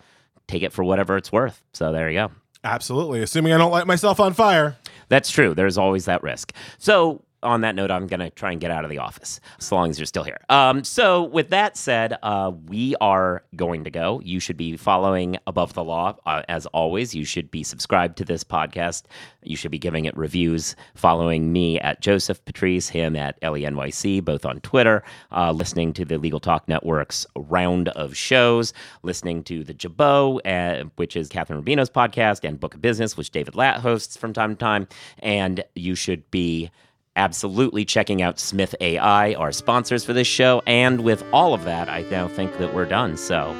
take 0.47 0.63
it 0.63 0.71
for 0.71 0.83
whatever 0.83 1.17
it's 1.17 1.31
worth. 1.31 1.61
So 1.73 1.91
there 1.91 2.09
you 2.09 2.19
go. 2.19 2.31
Absolutely. 2.63 3.21
Assuming 3.21 3.51
I 3.53 3.57
don't 3.57 3.71
light 3.71 3.87
myself 3.87 4.19
on 4.19 4.33
fire. 4.33 4.77
That's 5.09 5.29
true. 5.29 5.53
There's 5.53 5.77
always 5.77 6.05
that 6.05 6.23
risk. 6.23 6.53
So 6.77 7.23
on 7.43 7.61
that 7.61 7.75
note, 7.75 7.91
I'm 7.91 8.07
going 8.07 8.19
to 8.19 8.29
try 8.29 8.51
and 8.51 8.61
get 8.61 8.71
out 8.71 8.83
of 8.83 8.89
the 8.89 8.99
office 8.99 9.39
as 9.59 9.71
long 9.71 9.89
as 9.89 9.99
you're 9.99 10.05
still 10.05 10.23
here. 10.23 10.39
Um, 10.49 10.83
so, 10.83 11.23
with 11.23 11.49
that 11.49 11.77
said, 11.77 12.17
uh, 12.23 12.51
we 12.67 12.95
are 13.01 13.43
going 13.55 13.83
to 13.83 13.89
go. 13.89 14.21
You 14.23 14.39
should 14.39 14.57
be 14.57 14.77
following 14.77 15.37
Above 15.47 15.73
the 15.73 15.83
Law 15.83 16.17
uh, 16.25 16.43
as 16.49 16.65
always. 16.67 17.15
You 17.15 17.25
should 17.25 17.51
be 17.51 17.63
subscribed 17.63 18.17
to 18.17 18.25
this 18.25 18.43
podcast. 18.43 19.03
You 19.43 19.55
should 19.55 19.71
be 19.71 19.79
giving 19.79 20.05
it 20.05 20.15
reviews, 20.15 20.75
following 20.95 21.51
me 21.51 21.79
at 21.79 22.01
Joseph 22.01 22.43
Patrice, 22.45 22.89
him 22.89 23.15
at 23.15 23.39
LENYC, 23.41 24.23
both 24.23 24.45
on 24.45 24.59
Twitter, 24.61 25.03
uh, 25.31 25.51
listening 25.51 25.93
to 25.93 26.05
the 26.05 26.17
Legal 26.17 26.39
Talk 26.39 26.67
Network's 26.67 27.25
round 27.35 27.89
of 27.89 28.15
shows, 28.15 28.73
listening 29.03 29.43
to 29.45 29.63
the 29.63 29.73
Jabot, 29.73 30.41
uh, 30.45 30.85
which 30.95 31.15
is 31.15 31.29
Kathryn 31.29 31.63
Rubino's 31.63 31.89
podcast, 31.89 32.47
and 32.47 32.59
Book 32.59 32.75
of 32.75 32.81
Business, 32.81 33.17
which 33.17 33.31
David 33.31 33.55
Lat 33.55 33.79
hosts 33.79 34.15
from 34.15 34.33
time 34.33 34.51
to 34.51 34.59
time. 34.59 34.87
And 35.19 35.63
you 35.75 35.95
should 35.95 36.29
be 36.29 36.69
absolutely 37.15 37.85
checking 37.85 38.21
out 38.21 38.39
Smith 38.39 38.75
AI, 38.81 39.33
our 39.33 39.51
sponsors 39.51 40.03
for 40.03 40.13
this 40.13 40.27
show. 40.27 40.61
And 40.65 41.03
with 41.03 41.23
all 41.33 41.53
of 41.53 41.63
that, 41.65 41.89
I 41.89 42.01
now 42.11 42.27
think 42.27 42.57
that 42.57 42.73
we're 42.73 42.85
done. 42.85 43.17
So, 43.17 43.53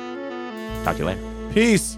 talk 0.83 0.97
to 0.97 0.99
you 0.99 1.05
later. 1.05 1.21
Peace. 1.53 1.97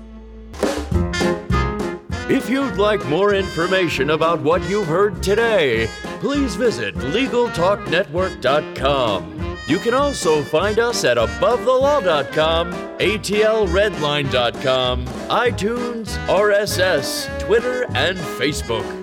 If 2.29 2.49
you'd 2.49 2.77
like 2.77 3.05
more 3.05 3.33
information 3.33 4.11
about 4.11 4.39
what 4.41 4.63
you've 4.69 4.87
heard 4.87 5.21
today, 5.21 5.87
please 6.21 6.55
visit 6.55 6.95
LegalTalkNetwork.com. 6.95 9.57
You 9.67 9.77
can 9.77 9.93
also 9.93 10.41
find 10.41 10.79
us 10.79 11.03
at 11.03 11.17
AboveTheLaw.com, 11.17 12.71
ATLRedline.com, 12.71 15.05
iTunes, 15.05 16.17
RSS, 16.27 17.39
Twitter, 17.39 17.83
and 17.95 18.17
Facebook. 18.17 19.02